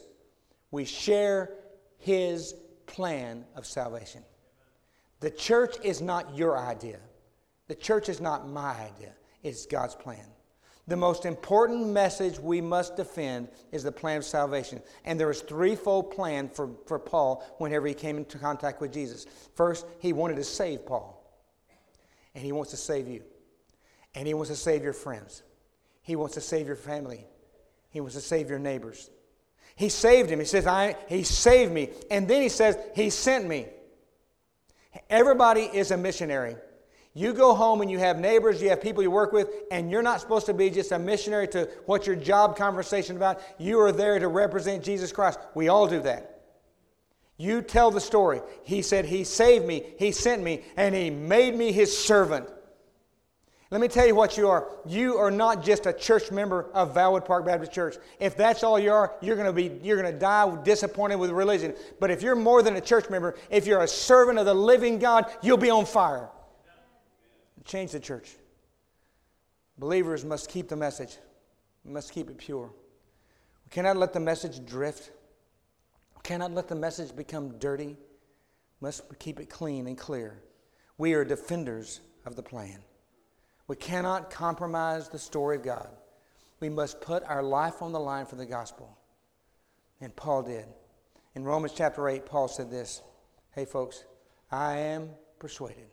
we 0.72 0.84
share 0.84 1.54
His 1.98 2.54
plan 2.86 3.44
of 3.54 3.64
salvation. 3.64 4.24
The 5.20 5.30
church 5.30 5.76
is 5.84 6.02
not 6.02 6.36
your 6.36 6.58
idea, 6.58 6.98
the 7.68 7.76
church 7.76 8.08
is 8.08 8.20
not 8.20 8.48
my 8.48 8.72
idea, 8.72 9.12
it's 9.44 9.66
God's 9.66 9.94
plan. 9.94 10.26
The 10.88 10.96
most 10.96 11.26
important 11.26 11.88
message 11.88 12.40
we 12.40 12.62
must 12.62 12.96
defend 12.96 13.48
is 13.72 13.82
the 13.82 13.92
plan 13.92 14.16
of 14.16 14.24
salvation. 14.24 14.80
And 15.04 15.20
there 15.20 15.26
was 15.26 15.42
threefold 15.42 16.10
plan 16.10 16.48
for, 16.48 16.70
for 16.86 16.98
Paul 16.98 17.46
whenever 17.58 17.86
he 17.86 17.92
came 17.92 18.16
into 18.16 18.38
contact 18.38 18.80
with 18.80 18.90
Jesus. 18.90 19.26
First, 19.54 19.84
he 20.00 20.14
wanted 20.14 20.36
to 20.36 20.44
save 20.44 20.86
Paul. 20.86 21.22
And 22.34 22.42
he 22.42 22.52
wants 22.52 22.70
to 22.70 22.78
save 22.78 23.06
you. 23.06 23.22
And 24.14 24.26
he 24.26 24.32
wants 24.32 24.48
to 24.48 24.56
save 24.56 24.82
your 24.82 24.94
friends. 24.94 25.42
He 26.00 26.16
wants 26.16 26.34
to 26.34 26.40
save 26.40 26.66
your 26.66 26.76
family. 26.76 27.26
He 27.90 28.00
wants 28.00 28.14
to 28.14 28.22
save 28.22 28.48
your 28.48 28.58
neighbors. 28.58 29.10
He 29.76 29.90
saved 29.90 30.30
him. 30.30 30.38
He 30.38 30.46
says, 30.46 30.66
I, 30.66 30.96
He 31.06 31.22
saved 31.22 31.70
me. 31.70 31.90
And 32.10 32.26
then 32.26 32.40
he 32.40 32.48
says, 32.48 32.78
He 32.94 33.10
sent 33.10 33.46
me. 33.46 33.66
Everybody 35.10 35.62
is 35.62 35.90
a 35.90 35.98
missionary. 35.98 36.56
You 37.18 37.32
go 37.32 37.52
home 37.52 37.80
and 37.80 37.90
you 37.90 37.98
have 37.98 38.20
neighbors, 38.20 38.62
you 38.62 38.68
have 38.68 38.80
people 38.80 39.02
you 39.02 39.10
work 39.10 39.32
with, 39.32 39.50
and 39.72 39.90
you're 39.90 40.04
not 40.04 40.20
supposed 40.20 40.46
to 40.46 40.54
be 40.54 40.70
just 40.70 40.92
a 40.92 41.00
missionary 41.00 41.48
to 41.48 41.68
what 41.84 42.06
your 42.06 42.14
job 42.14 42.56
conversation 42.56 43.16
about. 43.16 43.40
You 43.58 43.80
are 43.80 43.90
there 43.90 44.20
to 44.20 44.28
represent 44.28 44.84
Jesus 44.84 45.10
Christ. 45.10 45.40
We 45.52 45.66
all 45.66 45.88
do 45.88 45.98
that. 46.02 46.42
You 47.36 47.60
tell 47.60 47.90
the 47.90 48.00
story. 48.00 48.40
He 48.62 48.82
said, 48.82 49.04
He 49.04 49.24
saved 49.24 49.66
me, 49.66 49.82
He 49.98 50.12
sent 50.12 50.44
me, 50.44 50.62
and 50.76 50.94
He 50.94 51.10
made 51.10 51.56
me 51.56 51.72
His 51.72 51.96
servant. 51.98 52.48
Let 53.72 53.80
me 53.80 53.88
tell 53.88 54.06
you 54.06 54.14
what 54.14 54.36
you 54.36 54.48
are. 54.48 54.68
You 54.86 55.16
are 55.16 55.32
not 55.32 55.64
just 55.64 55.86
a 55.86 55.92
church 55.92 56.30
member 56.30 56.70
of 56.72 56.94
Valwood 56.94 57.24
Park 57.24 57.44
Baptist 57.44 57.72
Church. 57.72 57.96
If 58.20 58.36
that's 58.36 58.62
all 58.62 58.78
you 58.78 58.92
are, 58.92 59.16
you're 59.20 59.34
going 59.34 59.48
to 59.48 59.52
be 59.52 59.84
you're 59.84 60.00
going 60.00 60.12
to 60.12 60.16
die 60.16 60.56
disappointed 60.62 61.16
with 61.16 61.32
religion. 61.32 61.74
But 61.98 62.12
if 62.12 62.22
you're 62.22 62.36
more 62.36 62.62
than 62.62 62.76
a 62.76 62.80
church 62.80 63.10
member, 63.10 63.34
if 63.50 63.66
you're 63.66 63.82
a 63.82 63.88
servant 63.88 64.38
of 64.38 64.46
the 64.46 64.54
living 64.54 65.00
God, 65.00 65.26
you'll 65.42 65.56
be 65.56 65.70
on 65.70 65.84
fire. 65.84 66.28
Change 67.68 67.92
the 67.92 68.00
church. 68.00 68.30
Believers 69.78 70.24
must 70.24 70.48
keep 70.48 70.68
the 70.68 70.76
message. 70.76 71.18
We 71.84 71.92
must 71.92 72.12
keep 72.12 72.30
it 72.30 72.38
pure. 72.38 72.70
We 73.64 73.70
cannot 73.70 73.98
let 73.98 74.14
the 74.14 74.20
message 74.20 74.64
drift. 74.64 75.10
We 76.16 76.22
cannot 76.22 76.52
let 76.52 76.66
the 76.66 76.74
message 76.74 77.14
become 77.14 77.58
dirty. 77.58 77.88
We 77.88 78.86
must 78.86 79.02
keep 79.18 79.38
it 79.38 79.50
clean 79.50 79.86
and 79.86 79.98
clear. 79.98 80.42
We 80.96 81.12
are 81.12 81.24
defenders 81.26 82.00
of 82.24 82.36
the 82.36 82.42
plan. 82.42 82.78
We 83.66 83.76
cannot 83.76 84.30
compromise 84.30 85.10
the 85.10 85.18
story 85.18 85.56
of 85.56 85.62
God. 85.62 85.90
We 86.60 86.70
must 86.70 87.02
put 87.02 87.22
our 87.24 87.42
life 87.42 87.82
on 87.82 87.92
the 87.92 88.00
line 88.00 88.24
for 88.24 88.36
the 88.36 88.46
gospel. 88.46 88.96
And 90.00 90.16
Paul 90.16 90.42
did. 90.42 90.64
In 91.34 91.44
Romans 91.44 91.74
chapter 91.76 92.08
8, 92.08 92.24
Paul 92.24 92.48
said 92.48 92.70
this 92.70 93.02
Hey, 93.52 93.66
folks, 93.66 94.04
I 94.50 94.78
am 94.78 95.10
persuaded. 95.38 95.88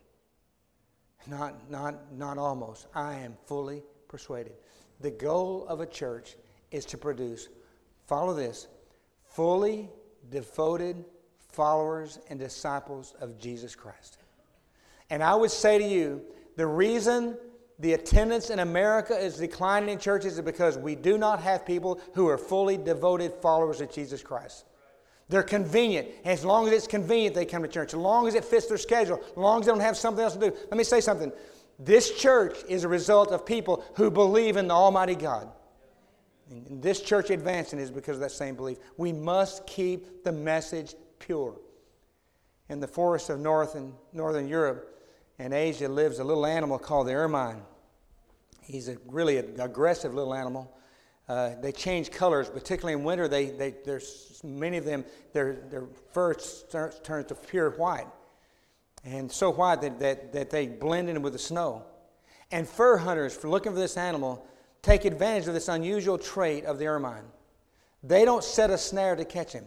Not, 1.27 1.69
not, 1.69 2.13
not 2.13 2.37
almost. 2.37 2.87
I 2.93 3.15
am 3.15 3.35
fully 3.45 3.83
persuaded. 4.07 4.53
The 5.01 5.11
goal 5.11 5.65
of 5.67 5.81
a 5.81 5.85
church 5.85 6.35
is 6.71 6.85
to 6.85 6.97
produce, 6.97 7.49
follow 8.05 8.33
this, 8.33 8.67
fully 9.23 9.89
devoted 10.29 11.03
followers 11.51 12.19
and 12.29 12.39
disciples 12.39 13.15
of 13.19 13.37
Jesus 13.39 13.75
Christ. 13.75 14.17
And 15.09 15.23
I 15.23 15.35
would 15.35 15.51
say 15.51 15.77
to 15.77 15.83
you, 15.83 16.21
the 16.55 16.67
reason 16.67 17.37
the 17.79 17.93
attendance 17.93 18.49
in 18.49 18.59
America 18.59 19.17
is 19.17 19.37
declining 19.37 19.89
in 19.89 19.99
churches 19.99 20.33
is 20.33 20.41
because 20.41 20.77
we 20.77 20.95
do 20.95 21.17
not 21.17 21.41
have 21.41 21.65
people 21.65 21.99
who 22.13 22.27
are 22.27 22.37
fully 22.37 22.77
devoted 22.77 23.33
followers 23.41 23.81
of 23.81 23.91
Jesus 23.91 24.23
Christ. 24.23 24.65
They're 25.27 25.43
convenient. 25.43 26.07
As 26.23 26.45
long 26.45 26.67
as 26.67 26.73
it's 26.73 26.87
convenient, 26.87 27.35
they 27.35 27.45
come 27.45 27.63
to 27.63 27.67
church. 27.67 27.93
As 27.93 27.99
long 27.99 28.27
as 28.27 28.35
it 28.35 28.45
fits 28.45 28.67
their 28.67 28.77
schedule, 28.77 29.19
as 29.23 29.37
long 29.37 29.59
as 29.59 29.65
they 29.65 29.71
don't 29.71 29.81
have 29.81 29.97
something 29.97 30.23
else 30.23 30.33
to 30.33 30.39
do. 30.39 30.55
Let 30.69 30.77
me 30.77 30.83
say 30.83 31.01
something. 31.01 31.31
This 31.79 32.11
church 32.17 32.57
is 32.69 32.83
a 32.83 32.87
result 32.87 33.31
of 33.31 33.45
people 33.45 33.83
who 33.95 34.11
believe 34.11 34.55
in 34.55 34.67
the 34.67 34.73
Almighty 34.73 35.15
God. 35.15 35.49
And 36.49 36.81
this 36.81 37.01
church 37.01 37.31
advancing 37.31 37.79
is 37.79 37.89
because 37.89 38.17
of 38.17 38.21
that 38.21 38.31
same 38.31 38.55
belief. 38.55 38.77
We 38.97 39.11
must 39.11 39.65
keep 39.65 40.23
the 40.23 40.31
message 40.31 40.93
pure. 41.17 41.55
In 42.69 42.79
the 42.79 42.87
forests 42.87 43.29
of 43.29 43.39
North 43.39 43.75
and 43.75 43.93
Northern 44.13 44.47
Europe, 44.47 44.91
in 45.39 45.53
Asia 45.53 45.87
lives 45.87 46.19
a 46.19 46.23
little 46.23 46.45
animal 46.45 46.77
called 46.77 47.07
the 47.07 47.13
ermine. 47.13 47.61
He's 48.61 48.87
a 48.89 48.97
really 49.07 49.37
aggressive 49.37 50.13
little 50.13 50.33
animal. 50.33 50.75
Uh, 51.27 51.51
they 51.61 51.71
change 51.71 52.11
colors, 52.11 52.49
particularly 52.49 52.93
in 52.93 53.03
winter. 53.03 53.27
They, 53.27 53.47
they, 53.47 53.73
there's 53.83 54.39
many 54.43 54.77
of 54.77 54.85
them, 54.85 55.03
their, 55.33 55.53
their 55.71 55.87
fur 56.11 56.37
starts, 56.37 56.99
turns 56.99 57.27
to 57.27 57.35
pure 57.35 57.71
white, 57.71 58.07
and 59.03 59.31
so 59.31 59.49
white 59.49 59.81
that, 59.81 59.99
that, 59.99 60.33
that 60.33 60.49
they 60.51 60.67
blend 60.67 61.09
in 61.09 61.21
with 61.21 61.33
the 61.33 61.39
snow. 61.39 61.83
And 62.51 62.67
fur 62.67 62.97
hunters, 62.97 63.35
for 63.35 63.49
looking 63.49 63.71
for 63.71 63.79
this 63.79 63.97
animal, 63.97 64.45
take 64.83 65.05
advantage 65.05 65.47
of 65.47 65.55
this 65.55 65.67
unusual 65.67 66.19
trait 66.19 66.65
of 66.65 66.77
the 66.77 66.85
ermine. 66.85 67.25
They 68.03 68.23
don't 68.23 68.43
set 68.43 68.69
a 68.69 68.77
snare 68.77 69.15
to 69.15 69.25
catch 69.25 69.53
him. 69.53 69.65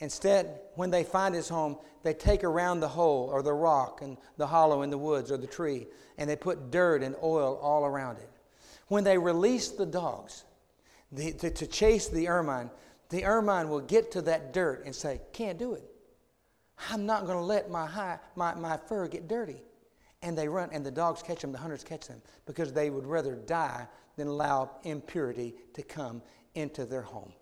Instead, 0.00 0.60
when 0.74 0.90
they 0.90 1.04
find 1.04 1.34
his 1.34 1.50
home, 1.50 1.76
they 2.02 2.14
take 2.14 2.44
around 2.44 2.80
the 2.80 2.88
hole 2.88 3.28
or 3.30 3.42
the 3.42 3.52
rock 3.52 4.00
and 4.00 4.16
the 4.38 4.46
hollow 4.46 4.82
in 4.82 4.88
the 4.88 4.96
woods 4.96 5.30
or 5.30 5.36
the 5.36 5.46
tree, 5.46 5.86
and 6.16 6.30
they 6.30 6.36
put 6.36 6.70
dirt 6.70 7.02
and 7.02 7.14
oil 7.22 7.58
all 7.60 7.84
around 7.84 8.16
it. 8.16 8.30
When 8.86 9.04
they 9.04 9.18
release 9.18 9.68
the 9.68 9.84
dogs 9.84 10.44
the, 11.12 11.32
to, 11.32 11.50
to 11.50 11.66
chase 11.66 12.08
the 12.08 12.28
ermine, 12.28 12.70
the 13.10 13.24
ermine 13.24 13.68
will 13.68 13.80
get 13.80 14.10
to 14.12 14.22
that 14.22 14.52
dirt 14.52 14.84
and 14.84 14.94
say, 14.94 15.20
Can't 15.32 15.58
do 15.58 15.74
it. 15.74 15.84
I'm 16.90 17.06
not 17.06 17.26
going 17.26 17.38
to 17.38 17.44
let 17.44 17.70
my, 17.70 17.86
high, 17.86 18.18
my, 18.36 18.54
my 18.54 18.76
fur 18.76 19.08
get 19.08 19.28
dirty. 19.28 19.62
And 20.22 20.36
they 20.36 20.48
run, 20.48 20.68
and 20.72 20.84
the 20.84 20.90
dogs 20.90 21.22
catch 21.22 21.40
them, 21.40 21.52
the 21.52 21.58
hunters 21.58 21.84
catch 21.84 22.08
them, 22.08 22.20
because 22.44 22.72
they 22.72 22.90
would 22.90 23.06
rather 23.06 23.34
die 23.34 23.86
than 24.16 24.26
allow 24.26 24.70
impurity 24.82 25.54
to 25.74 25.82
come 25.82 26.22
into 26.54 26.84
their 26.84 27.02
home. 27.02 27.32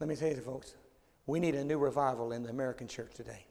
Let 0.00 0.08
me 0.08 0.16
tell 0.16 0.28
you, 0.28 0.40
folks, 0.40 0.74
we 1.26 1.38
need 1.38 1.54
a 1.54 1.64
new 1.64 1.78
revival 1.78 2.32
in 2.32 2.42
the 2.42 2.50
American 2.50 2.88
church 2.88 3.14
today. 3.14 3.46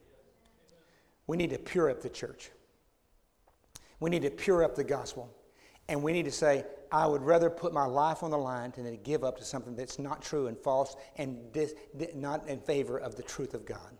We 1.26 1.36
need 1.36 1.50
to 1.50 1.58
pure 1.58 1.90
up 1.90 2.02
the 2.02 2.10
church. 2.10 2.50
We 3.98 4.10
need 4.10 4.22
to 4.22 4.30
pure 4.30 4.62
up 4.62 4.74
the 4.74 4.84
gospel. 4.84 5.34
And 5.88 6.02
we 6.02 6.12
need 6.12 6.26
to 6.26 6.30
say, 6.30 6.64
I 6.94 7.08
would 7.08 7.22
rather 7.22 7.50
put 7.50 7.72
my 7.72 7.86
life 7.86 8.22
on 8.22 8.30
the 8.30 8.38
line 8.38 8.72
than 8.76 8.84
to 8.84 8.96
give 8.96 9.24
up 9.24 9.36
to 9.38 9.44
something 9.44 9.74
that's 9.74 9.98
not 9.98 10.22
true 10.22 10.46
and 10.46 10.56
false 10.56 10.94
and 11.16 11.52
dis, 11.52 11.74
not 12.14 12.46
in 12.46 12.60
favor 12.60 12.98
of 12.98 13.16
the 13.16 13.22
truth 13.24 13.52
of 13.52 13.66
God. 13.66 13.98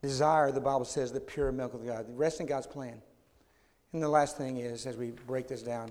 Desire, 0.00 0.52
the 0.52 0.60
Bible 0.60 0.84
says, 0.84 1.10
the 1.10 1.18
pure 1.18 1.50
milk 1.50 1.74
of 1.74 1.84
God. 1.84 2.06
Rest 2.10 2.38
in 2.38 2.46
God's 2.46 2.68
plan. 2.68 3.02
And 3.92 4.00
the 4.00 4.08
last 4.08 4.38
thing 4.38 4.58
is, 4.58 4.86
as 4.86 4.96
we 4.96 5.10
break 5.26 5.48
this 5.48 5.60
down, 5.60 5.90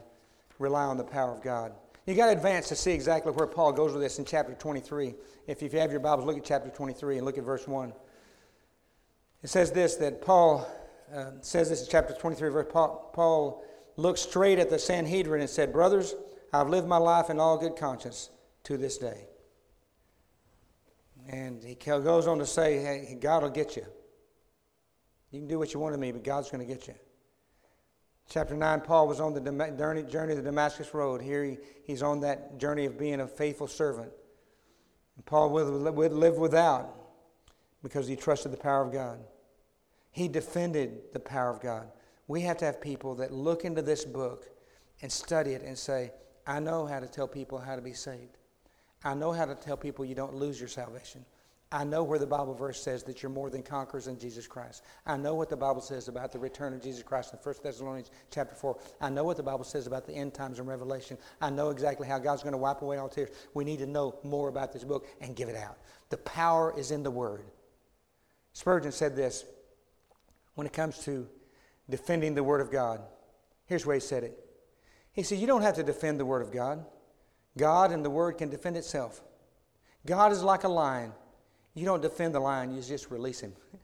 rely 0.60 0.86
on 0.86 0.96
the 0.96 1.04
power 1.04 1.34
of 1.34 1.44
God. 1.44 1.74
You 2.06 2.16
got 2.16 2.28
to 2.28 2.32
advance 2.32 2.70
to 2.70 2.76
see 2.78 2.92
exactly 2.92 3.34
where 3.34 3.46
Paul 3.48 3.74
goes 3.74 3.92
with 3.92 4.02
this 4.02 4.18
in 4.18 4.24
chapter 4.24 4.54
23. 4.54 5.14
If 5.46 5.62
you 5.62 5.70
have 5.72 5.92
your 5.92 6.00
Bibles, 6.00 6.26
look 6.26 6.38
at 6.38 6.46
chapter 6.46 6.70
23 6.70 7.18
and 7.18 7.26
look 7.26 7.38
at 7.38 7.44
verse 7.44 7.68
1. 7.68 7.92
It 9.44 9.50
says 9.50 9.74
this 9.74 9.96
that 9.96 10.22
Paul 10.22 10.66
uh, 11.14 11.32
says 11.42 11.70
this 11.70 11.84
in 11.84 11.90
chapter 11.92 12.14
23, 12.14 12.50
verse 12.50 12.68
Paul, 12.72 13.12
Paul 13.14 13.66
looked 13.98 14.20
straight 14.20 14.60
at 14.60 14.70
the 14.70 14.80
Sanhedrin 14.80 15.42
and 15.42 15.50
said, 15.50 15.72
Brothers, 15.72 16.16
I've 16.54 16.70
lived 16.70 16.88
my 16.88 16.98
life 16.98 17.30
in 17.30 17.40
all 17.40 17.58
good 17.58 17.76
conscience 17.76 18.30
to 18.64 18.78
this 18.78 18.98
day. 18.98 19.28
And 21.28 21.64
he 21.64 21.76
goes 21.76 22.28
on 22.28 22.40
to 22.40 22.46
say, 22.46 22.78
Hey, 22.78 23.18
God 23.20 23.44
will 23.44 23.50
get 23.50 23.76
you. 23.76 23.86
You 25.32 25.40
can 25.40 25.48
do 25.48 25.60
what 25.60 25.74
you 25.74 25.80
want 25.80 25.94
to 25.94 26.00
me, 26.00 26.12
but 26.12 26.24
God's 26.24 26.50
going 26.50 26.66
to 26.66 26.72
get 26.72 26.88
you. 26.88 26.94
Chapter 28.30 28.56
9, 28.56 28.82
Paul 28.82 29.08
was 29.08 29.20
on 29.20 29.34
the 29.34 29.42
journey 29.42 30.32
of 30.32 30.38
the 30.38 30.44
Damascus 30.44 30.94
Road. 30.94 31.22
Here 31.22 31.44
he, 31.44 31.58
he's 31.84 32.02
on 32.02 32.22
that 32.22 32.58
journey 32.58 32.86
of 32.86 32.98
being 32.98 33.20
a 33.20 33.28
faithful 33.28 33.68
servant. 33.68 34.12
And 35.16 35.26
Paul 35.26 35.52
would, 35.52 35.96
would 35.96 36.14
live 36.14 36.38
without 36.38 36.94
because 37.84 38.08
he 38.08 38.16
trusted 38.16 38.52
the 38.52 38.58
power 38.58 38.84
of 38.84 38.92
God. 38.92 39.20
He 40.12 40.28
defended 40.28 41.14
the 41.14 41.20
power 41.20 41.52
of 41.52 41.62
God. 41.62 41.88
We 42.28 42.42
have 42.42 42.58
to 42.58 42.66
have 42.66 42.82
people 42.82 43.16
that 43.16 43.32
look 43.32 43.66
into 43.66 43.82
this 43.82 44.06
book 44.06 44.48
and 45.02 45.12
study 45.12 45.52
it 45.52 45.62
and 45.62 45.78
say, 45.78 46.12
I 46.48 46.60
know 46.60 46.86
how 46.86 47.00
to 47.00 47.08
tell 47.08 47.28
people 47.28 47.60
how 47.60 47.76
to 47.76 47.82
be 47.82 47.94
saved. 47.94 48.38
I 49.04 49.14
know 49.14 49.32
how 49.32 49.46
to 49.46 49.56
tell 49.56 49.78
people 49.78 50.06
you 50.06 50.16
don't 50.16 50.36
lose 50.36 50.60
your 50.60 50.70
salvation. 50.70 51.26
I 51.72 51.84
know 51.84 52.04
where 52.04 52.20
the 52.20 52.28
Bible 52.28 52.54
verse 52.54 52.82
says 52.82 53.04
that 53.04 53.22
you're 53.22 53.32
more 53.32 53.50
than 53.50 53.62
conquerors 53.62 54.08
in 54.08 54.18
Jesus 54.18 54.48
Christ. 54.48 54.84
I 55.06 55.18
know 55.18 55.36
what 55.36 55.50
the 55.50 55.58
Bible 55.58 55.82
says 55.82 56.08
about 56.08 56.32
the 56.32 56.40
return 56.40 56.74
of 56.74 56.82
Jesus 56.82 57.04
Christ 57.04 57.34
in 57.34 57.40
1 57.40 57.56
Thessalonians 57.64 58.12
chapter 58.32 58.56
4. 58.56 58.78
I 59.02 59.10
know 59.10 59.24
what 59.24 59.36
the 59.36 59.44
Bible 59.44 59.64
says 59.64 59.86
about 59.86 60.06
the 60.06 60.14
end 60.14 60.34
times 60.34 60.60
in 60.60 60.66
Revelation. 60.66 61.18
I 61.42 61.50
know 61.50 61.72
exactly 61.72 62.08
how 62.08 62.20
God's 62.20 62.44
going 62.44 62.54
to 62.54 62.58
wipe 62.58 62.82
away 62.82 62.98
all 62.98 63.10
tears. 63.10 63.30
We 63.54 63.66
need 63.66 63.80
to 63.80 63.88
know 63.88 64.18
more 64.24 64.48
about 64.48 64.74
this 64.74 64.84
book 64.84 65.08
and 65.22 65.36
give 65.36 65.50
it 65.50 65.58
out. 65.58 65.78
The 66.10 66.18
power 66.18 66.74
is 66.78 66.92
in 66.92 67.04
the 67.04 67.12
Word. 67.12 67.46
Spurgeon 68.54 68.92
said 68.92 69.16
this 69.16 69.44
when 70.54 70.66
it 70.66 70.72
comes 70.72 71.00
to 71.00 71.28
defending 71.90 72.36
the 72.36 72.44
Word 72.44 72.62
of 72.62 72.72
God. 72.72 73.02
Here's 73.66 73.86
where 73.86 73.96
he 73.96 74.00
said 74.00 74.24
it. 74.24 74.40
He 75.12 75.24
said, 75.24 75.40
You 75.40 75.48
don't 75.48 75.62
have 75.62 75.76
to 75.76 75.84
defend 75.84 76.20
the 76.20 76.26
Word 76.26 76.42
of 76.42 76.52
God. 76.52 76.86
God 77.58 77.92
and 77.92 78.04
the 78.04 78.10
Word 78.10 78.34
can 78.38 78.50
defend 78.50 78.78
itself. 78.78 79.22
God 80.06 80.32
is 80.32 80.44
like 80.44 80.64
a 80.64 80.70
lion 80.70 81.12
you 81.76 81.86
don't 81.86 82.02
defend 82.02 82.34
the 82.34 82.40
lion, 82.40 82.74
you 82.74 82.82
just 82.82 83.12
release 83.12 83.42
him. 83.42 83.54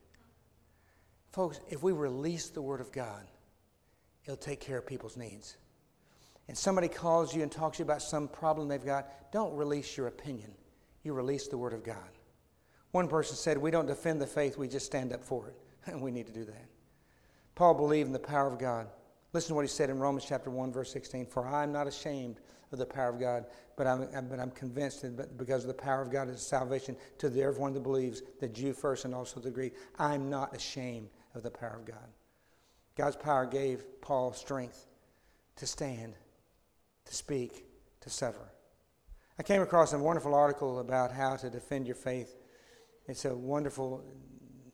Folks, 1.34 1.60
if 1.70 1.84
we 1.84 1.92
release 1.92 2.50
the 2.50 2.62
Word 2.62 2.80
of 2.80 2.92
God, 2.92 3.26
it'll 4.24 4.38
take 4.38 4.62
care 4.62 4.78
of 4.78 4.88
people's 4.88 5.18
needs. 5.18 5.58
And 6.48 6.58
somebody 6.58 6.88
calls 6.88 7.36
you 7.36 7.44
and 7.44 7.52
talks 7.52 7.78
to 7.78 7.82
you 7.82 7.86
about 7.86 8.02
some 8.02 8.28
problem 8.28 8.68
they've 8.68 8.84
got, 8.84 9.32
don't 9.32 9.56
release 9.56 9.96
your 9.96 10.08
opinion. 10.08 10.52
You 11.04 11.14
release 11.14 11.48
the 11.48 11.58
Word 11.58 11.74
of 11.74 11.84
God. 11.84 11.98
One 12.92 13.08
person 13.08 13.36
said, 13.36 13.58
We 13.58 13.72
don't 13.72 13.88
defend 13.88 14.22
the 14.22 14.28
faith, 14.28 14.58
we 14.58 14.68
just 14.68 14.86
stand 14.86 15.14
up 15.14 15.24
for 15.24 15.50
it. 15.50 15.56
And 15.86 16.02
we 16.02 16.12
need 16.12 16.28
to 16.28 16.34
do 16.34 16.46
that. 16.46 16.66
Paul 17.56 17.74
believed 17.74 18.08
in 18.08 18.14
the 18.14 18.20
power 18.20 18.48
of 18.48 18.60
God. 18.60 18.88
Listen 19.34 19.50
to 19.50 19.56
what 19.56 19.62
he 19.64 19.70
said 19.70 19.90
in 19.90 20.00
Romans 20.00 20.26
chapter 20.28 20.50
1, 20.50 20.72
verse 20.72 20.92
16 20.92 21.26
For 21.26 21.46
I 21.46 21.64
am 21.64 21.72
not 21.72 21.88
ashamed 21.88 22.40
of 22.72 22.80
the 22.80 22.86
power 22.86 23.10
of 23.10 23.20
God, 23.20 23.46
but 23.76 23.88
I'm, 23.88 24.08
but 24.30 24.40
I'm 24.40 24.52
convinced 24.52 25.02
that 25.18 25.38
because 25.38 25.64
of 25.64 25.68
the 25.68 25.74
power 25.74 26.02
of 26.02 26.12
God 26.12 26.30
is 26.30 26.42
salvation 26.42 26.96
to 27.18 27.30
the, 27.30 27.42
everyone 27.42 27.74
that 27.74 27.84
believes, 27.84 28.22
the 28.40 28.48
Jew 28.48 28.74
first 28.74 29.06
and 29.06 29.14
also 29.14 29.40
the 29.40 29.52
Greek. 29.52 29.76
I'm 30.00 30.30
not 30.30 30.56
ashamed 30.56 31.10
of 31.36 31.44
the 31.44 31.52
power 31.52 31.78
of 31.80 31.86
God. 31.86 32.10
God's 32.96 33.16
power 33.16 33.46
gave 33.46 33.84
Paul 34.02 34.34
strength 34.34 34.86
to 35.58 35.68
stand, 35.68 36.14
to 37.06 37.14
speak, 37.14 37.66
to 38.02 38.10
suffer. 38.10 38.52
I 39.40 39.44
came 39.44 39.62
across 39.62 39.94
a 39.94 40.00
wonderful 40.00 40.36
article 40.36 40.80
about 40.80 41.12
how 41.12 41.36
to 41.38 41.50
defend 41.50 41.88
your 41.88 41.96
faith 41.96 42.36
It's 43.08 43.26
a 43.26 43.36
wonderful 43.36 44.04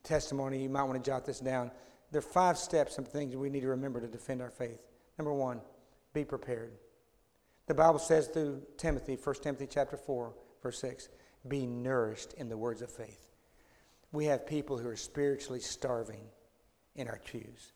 testimony. 0.04 0.62
You 0.62 0.70
might 0.70 0.84
want 0.84 1.04
to 1.04 1.10
jot 1.10 1.26
this 1.26 1.40
down. 1.40 1.72
There 2.12 2.20
are 2.20 2.22
five 2.22 2.58
steps 2.58 2.98
of 2.98 3.08
things 3.08 3.36
we 3.36 3.50
need 3.50 3.62
to 3.62 3.68
remember 3.68 4.00
to 4.00 4.08
defend 4.08 4.42
our 4.42 4.50
faith. 4.50 4.80
Number 5.18 5.34
one, 5.34 5.62
be 6.14 6.24
prepared. 6.24 6.74
The 7.68 7.74
Bible 7.74 8.00
says 8.00 8.28
through 8.28 8.62
Timothy, 8.78 9.18
1 9.22 9.36
Timothy 9.42 9.68
chapter 9.70 9.98
4, 9.98 10.34
verse 10.64 10.80
6, 10.80 11.10
be 11.48 11.66
nourished 11.66 12.34
in 12.34 12.50
the 12.50 12.58
words 12.58 12.82
of 12.82 12.90
faith. 12.90 13.30
We 14.12 14.26
have 14.26 14.48
people 14.48 14.78
who 14.78 14.88
are 14.88 14.96
spiritually 14.96 15.60
starving 15.60 16.24
in 16.96 17.08
our 17.08 17.20
pews. 17.26 17.74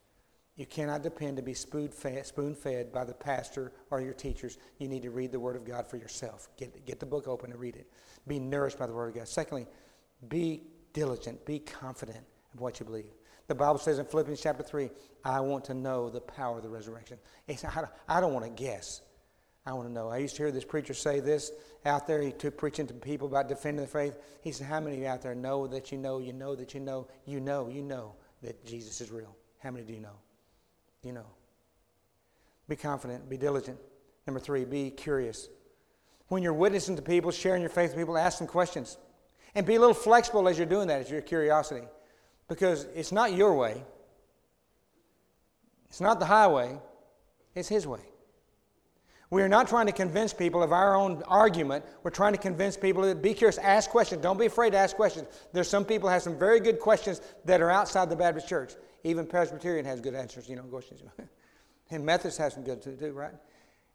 You 0.55 0.65
cannot 0.65 1.01
depend 1.01 1.37
to 1.37 1.43
be 1.43 1.53
spoon 1.53 1.89
fed 1.89 2.91
by 2.91 3.03
the 3.03 3.13
pastor 3.13 3.71
or 3.89 4.01
your 4.01 4.13
teachers. 4.13 4.57
You 4.77 4.87
need 4.87 5.01
to 5.03 5.09
read 5.09 5.31
the 5.31 5.39
Word 5.39 5.55
of 5.55 5.65
God 5.65 5.87
for 5.87 5.97
yourself. 5.97 6.49
Get, 6.57 6.85
get 6.85 6.99
the 6.99 7.05
book 7.05 7.27
open 7.27 7.51
and 7.51 7.59
read 7.59 7.75
it. 7.75 7.87
Be 8.27 8.39
nourished 8.39 8.77
by 8.77 8.87
the 8.87 8.93
Word 8.93 9.09
of 9.09 9.15
God. 9.15 9.27
Secondly, 9.27 9.65
be 10.29 10.63
diligent, 10.93 11.45
be 11.45 11.59
confident 11.59 12.23
of 12.53 12.59
what 12.59 12.79
you 12.79 12.85
believe. 12.85 13.11
The 13.47 13.55
Bible 13.55 13.79
says 13.79 13.99
in 13.99 14.05
Philippians 14.05 14.41
chapter 14.41 14.63
3, 14.63 14.89
I 15.23 15.39
want 15.41 15.65
to 15.65 15.73
know 15.73 16.09
the 16.09 16.21
power 16.21 16.57
of 16.57 16.63
the 16.63 16.69
resurrection. 16.69 17.17
I 18.07 18.19
don't 18.19 18.33
want 18.33 18.45
to 18.45 18.51
guess. 18.51 19.01
I 19.65 19.73
want 19.73 19.87
to 19.87 19.93
know. 19.93 20.09
I 20.09 20.17
used 20.17 20.35
to 20.37 20.43
hear 20.43 20.51
this 20.51 20.65
preacher 20.65 20.93
say 20.93 21.19
this 21.19 21.51
out 21.85 22.07
there. 22.07 22.21
He 22.21 22.31
took 22.31 22.57
preaching 22.57 22.87
to 22.87 22.93
people 22.93 23.27
about 23.27 23.47
defending 23.47 23.85
the 23.85 23.91
faith. 23.91 24.17
He 24.41 24.51
said, 24.51 24.67
How 24.67 24.79
many 24.79 24.95
of 24.95 25.01
you 25.01 25.07
out 25.07 25.21
there 25.21 25.35
know 25.35 25.67
that 25.67 25.91
you 25.91 25.97
know, 25.97 26.19
you 26.19 26.33
know 26.33 26.55
that 26.55 26.73
you 26.73 26.79
know, 26.79 27.07
you 27.25 27.39
know, 27.39 27.67
you 27.67 27.83
know 27.83 28.15
that 28.41 28.65
Jesus 28.65 29.01
is 29.01 29.11
real? 29.11 29.35
How 29.59 29.69
many 29.69 29.85
do 29.85 29.93
you 29.93 29.99
know? 29.99 30.17
You 31.03 31.13
know. 31.13 31.27
Be 32.67 32.75
confident, 32.75 33.29
be 33.29 33.37
diligent. 33.37 33.77
Number 34.25 34.39
three, 34.39 34.65
be 34.65 34.89
curious. 34.89 35.49
When 36.27 36.41
you're 36.41 36.53
witnessing 36.53 36.95
to 36.95 37.01
people, 37.01 37.31
sharing 37.31 37.61
your 37.61 37.69
faith 37.69 37.91
with 37.91 37.99
people, 37.99 38.17
ask 38.17 38.37
them 38.39 38.47
questions. 38.47 38.97
And 39.53 39.65
be 39.65 39.75
a 39.75 39.79
little 39.79 39.93
flexible 39.93 40.47
as 40.47 40.57
you're 40.57 40.65
doing 40.65 40.87
that, 40.87 41.01
as 41.01 41.11
your 41.11 41.21
curiosity. 41.21 41.85
Because 42.51 42.85
it's 42.93 43.13
not 43.13 43.31
your 43.31 43.53
way, 43.53 43.81
it's 45.87 46.01
not 46.01 46.19
the 46.19 46.25
highway, 46.25 46.77
it's 47.55 47.69
His 47.69 47.87
way. 47.87 48.01
We 49.29 49.41
are 49.41 49.47
not 49.47 49.69
trying 49.69 49.85
to 49.85 49.93
convince 49.93 50.33
people 50.33 50.61
of 50.61 50.73
our 50.73 50.93
own 50.93 51.23
argument. 51.29 51.85
We're 52.03 52.11
trying 52.11 52.33
to 52.33 52.37
convince 52.37 52.75
people 52.75 53.03
that 53.03 53.21
be 53.21 53.33
curious, 53.33 53.57
ask 53.57 53.89
questions. 53.89 54.21
Don't 54.21 54.37
be 54.37 54.47
afraid 54.47 54.71
to 54.71 54.77
ask 54.77 54.97
questions. 54.97 55.29
There's 55.53 55.69
some 55.69 55.85
people 55.85 56.09
have 56.09 56.23
some 56.23 56.37
very 56.37 56.59
good 56.59 56.81
questions 56.81 57.21
that 57.45 57.61
are 57.61 57.71
outside 57.71 58.09
the 58.09 58.17
Baptist 58.17 58.49
church. 58.49 58.73
Even 59.05 59.25
Presbyterian 59.25 59.85
has 59.85 60.01
good 60.01 60.13
answers, 60.13 60.49
you 60.49 60.57
know, 60.57 60.63
questions. 60.63 61.03
and 61.89 62.05
Methodist 62.05 62.37
has 62.39 62.53
some 62.53 62.63
good 62.63 62.81
too, 62.81 63.13
right? 63.13 63.31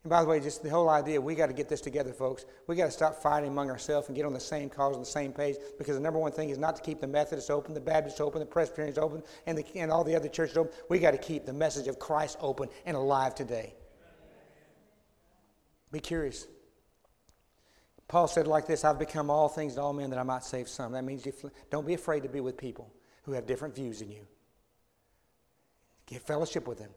And 0.06 0.10
by 0.12 0.22
the 0.22 0.28
way, 0.28 0.38
just 0.38 0.62
the 0.62 0.70
whole 0.70 0.88
idea, 0.88 1.20
we 1.20 1.34
got 1.34 1.48
to 1.48 1.52
get 1.52 1.68
this 1.68 1.80
together, 1.80 2.12
folks. 2.12 2.46
We 2.68 2.76
got 2.76 2.84
to 2.84 2.92
stop 2.92 3.20
fighting 3.20 3.50
among 3.50 3.70
ourselves 3.70 4.06
and 4.06 4.14
get 4.14 4.24
on 4.24 4.32
the 4.32 4.38
same 4.38 4.70
cause 4.70 4.94
on 4.94 5.00
the 5.00 5.04
same 5.04 5.32
page 5.32 5.56
because 5.78 5.96
the 5.96 6.00
number 6.00 6.20
one 6.20 6.30
thing 6.30 6.50
is 6.50 6.58
not 6.58 6.76
to 6.76 6.82
keep 6.82 7.00
the 7.00 7.08
Methodists 7.08 7.50
open, 7.50 7.74
the 7.74 7.80
Baptists 7.80 8.20
open, 8.20 8.38
the 8.38 8.46
Presbyterians 8.46 8.98
open, 8.98 9.20
and, 9.48 9.58
the, 9.58 9.64
and 9.74 9.90
all 9.90 10.04
the 10.04 10.14
other 10.14 10.28
churches 10.28 10.56
open. 10.56 10.72
We 10.88 11.00
got 11.00 11.10
to 11.10 11.18
keep 11.18 11.44
the 11.44 11.52
message 11.52 11.88
of 11.88 11.98
Christ 11.98 12.36
open 12.40 12.68
and 12.84 12.96
alive 12.96 13.34
today. 13.34 13.74
Be 15.90 15.98
curious. 15.98 16.46
Paul 18.06 18.28
said 18.28 18.46
like 18.46 18.68
this 18.68 18.84
I've 18.84 19.00
become 19.00 19.28
all 19.28 19.48
things 19.48 19.74
to 19.74 19.82
all 19.82 19.92
men 19.92 20.10
that 20.10 20.20
I 20.20 20.22
might 20.22 20.44
save 20.44 20.68
some. 20.68 20.92
That 20.92 21.02
means 21.02 21.26
you 21.26 21.32
don't 21.68 21.84
be 21.84 21.94
afraid 21.94 22.22
to 22.22 22.28
be 22.28 22.38
with 22.38 22.56
people 22.56 22.92
who 23.24 23.32
have 23.32 23.44
different 23.44 23.74
views 23.74 23.98
than 23.98 24.12
you. 24.12 24.24
Get 26.06 26.22
fellowship 26.22 26.68
with 26.68 26.78
them. 26.78 26.90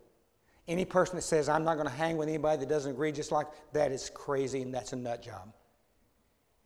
Any 0.70 0.86
person 0.86 1.16
that 1.16 1.24
says, 1.24 1.50
I'm 1.50 1.64
not 1.64 1.76
going 1.76 1.88
to 1.88 1.94
hang 1.94 2.16
with 2.16 2.30
anybody 2.30 2.60
that 2.60 2.70
doesn't 2.70 2.92
agree, 2.92 3.12
just 3.12 3.32
like 3.32 3.48
that 3.74 3.92
is 3.92 4.12
crazy 4.14 4.62
and 4.62 4.72
that's 4.72 4.94
a 4.94 4.96
nut 4.96 5.24
job. 5.24 5.52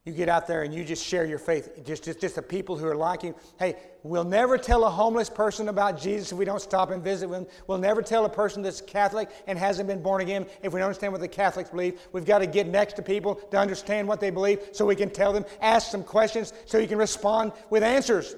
You 0.04 0.12
get 0.12 0.28
out 0.28 0.46
there 0.46 0.64
and 0.64 0.74
you 0.74 0.84
just 0.84 1.06
share 1.06 1.24
your 1.24 1.40
faith. 1.40 1.86
Just, 1.86 2.04
just, 2.04 2.20
just 2.20 2.36
the 2.36 2.42
people 2.42 2.76
who 2.76 2.86
are 2.86 2.96
like 2.96 3.24
you. 3.24 3.34
Hey, 3.58 3.78
we'll 4.04 4.26
never 4.26 4.58
tell 4.58 4.84
a 4.84 4.90
homeless 4.90 5.30
person 5.30 5.70
about 5.70 5.98
Jesus 5.98 6.34
if 6.34 6.38
we 6.38 6.44
don't 6.44 6.60
stop 6.62 6.92
and 6.92 7.02
visit 7.02 7.30
with 7.30 7.40
them. 7.40 7.48
We'll 7.68 7.78
never 7.78 8.02
tell 8.02 8.26
a 8.26 8.30
person 8.30 8.62
that's 8.62 8.82
Catholic 8.82 9.30
and 9.48 9.58
hasn't 9.58 9.88
been 9.88 10.04
born 10.04 10.20
again 10.20 10.48
if 10.62 10.74
we 10.74 10.82
don't 10.82 10.88
understand 10.88 11.14
what 11.14 11.22
the 11.22 11.30
Catholics 11.30 11.70
believe. 11.70 12.02
We've 12.12 12.26
got 12.26 12.40
to 12.40 12.46
get 12.48 12.68
next 12.68 12.98
to 12.98 13.02
people 13.02 13.36
to 13.36 13.58
understand 13.58 14.06
what 14.06 14.20
they 14.20 14.30
believe 14.30 14.60
so 14.74 14.86
we 14.86 14.98
can 14.98 15.10
tell 15.10 15.32
them, 15.32 15.46
ask 15.62 15.90
some 15.90 16.04
questions 16.04 16.52
so 16.66 16.78
you 16.78 16.88
can 16.90 16.98
respond 16.98 17.54
with 17.70 17.84
answers. 17.84 18.36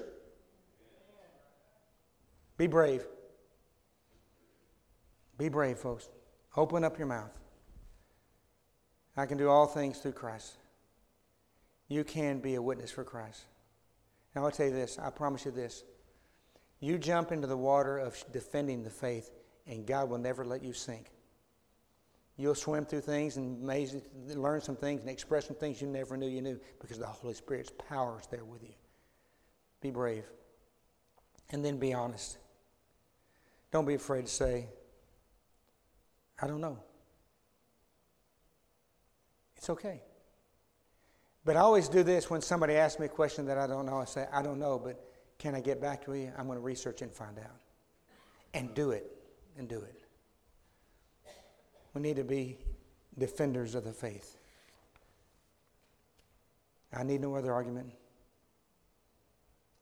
Be 2.56 2.68
brave. 2.68 3.04
Be 5.38 5.48
brave, 5.48 5.78
folks. 5.78 6.08
Open 6.56 6.84
up 6.84 6.98
your 6.98 7.06
mouth. 7.06 7.38
I 9.16 9.26
can 9.26 9.38
do 9.38 9.48
all 9.48 9.66
things 9.66 9.98
through 9.98 10.12
Christ 10.12 10.56
you 11.88 12.04
can 12.04 12.40
be 12.40 12.54
a 12.54 12.62
witness 12.62 12.90
for 12.90 13.04
Christ. 13.04 13.44
And 14.34 14.44
I'll 14.44 14.50
tell 14.50 14.66
you 14.66 14.72
this 14.72 14.98
I 14.98 15.10
promise 15.10 15.44
you 15.44 15.50
this. 15.50 15.84
You 16.80 16.98
jump 16.98 17.32
into 17.32 17.46
the 17.46 17.56
water 17.56 17.98
of 17.98 18.22
defending 18.32 18.82
the 18.82 18.90
faith, 18.90 19.30
and 19.66 19.86
God 19.86 20.10
will 20.10 20.18
never 20.18 20.44
let 20.44 20.62
you 20.62 20.72
sink. 20.72 21.10
You'll 22.36 22.54
swim 22.54 22.84
through 22.84 23.00
things 23.00 23.38
and 23.38 23.62
amazing, 23.62 24.02
learn 24.26 24.60
some 24.60 24.76
things 24.76 25.00
and 25.00 25.08
express 25.08 25.46
some 25.46 25.56
things 25.56 25.80
you 25.80 25.88
never 25.88 26.18
knew 26.18 26.26
you 26.26 26.42
knew 26.42 26.60
because 26.80 26.98
the 26.98 27.06
Holy 27.06 27.32
Spirit's 27.32 27.72
power 27.88 28.18
is 28.20 28.26
there 28.26 28.44
with 28.44 28.62
you. 28.62 28.74
Be 29.80 29.90
brave. 29.90 30.24
And 31.48 31.64
then 31.64 31.78
be 31.78 31.94
honest. 31.94 32.36
Don't 33.72 33.86
be 33.86 33.94
afraid 33.94 34.26
to 34.26 34.32
say, 34.32 34.66
I 36.40 36.46
don't 36.46 36.60
know. 36.60 36.78
It's 39.56 39.70
okay. 39.70 40.02
But 41.44 41.56
I 41.56 41.60
always 41.60 41.88
do 41.88 42.02
this 42.02 42.28
when 42.28 42.42
somebody 42.42 42.74
asks 42.74 42.98
me 42.98 43.06
a 43.06 43.08
question 43.08 43.46
that 43.46 43.56
I 43.56 43.66
don't 43.66 43.86
know. 43.86 43.98
I 43.98 44.04
say, 44.04 44.26
I 44.32 44.42
don't 44.42 44.58
know, 44.58 44.78
but 44.78 45.02
can 45.38 45.54
I 45.54 45.60
get 45.60 45.80
back 45.80 46.04
to 46.04 46.14
you? 46.14 46.32
I'm 46.36 46.46
going 46.46 46.58
to 46.58 46.64
research 46.64 47.02
and 47.02 47.12
find 47.12 47.38
out. 47.38 47.60
And 48.52 48.74
do 48.74 48.90
it. 48.90 49.10
And 49.56 49.68
do 49.68 49.78
it. 49.78 50.02
We 51.94 52.02
need 52.02 52.16
to 52.16 52.24
be 52.24 52.58
defenders 53.16 53.74
of 53.74 53.84
the 53.84 53.92
faith. 53.92 54.36
I 56.92 57.02
need 57.02 57.20
no 57.20 57.34
other 57.34 57.52
argument. 57.52 57.92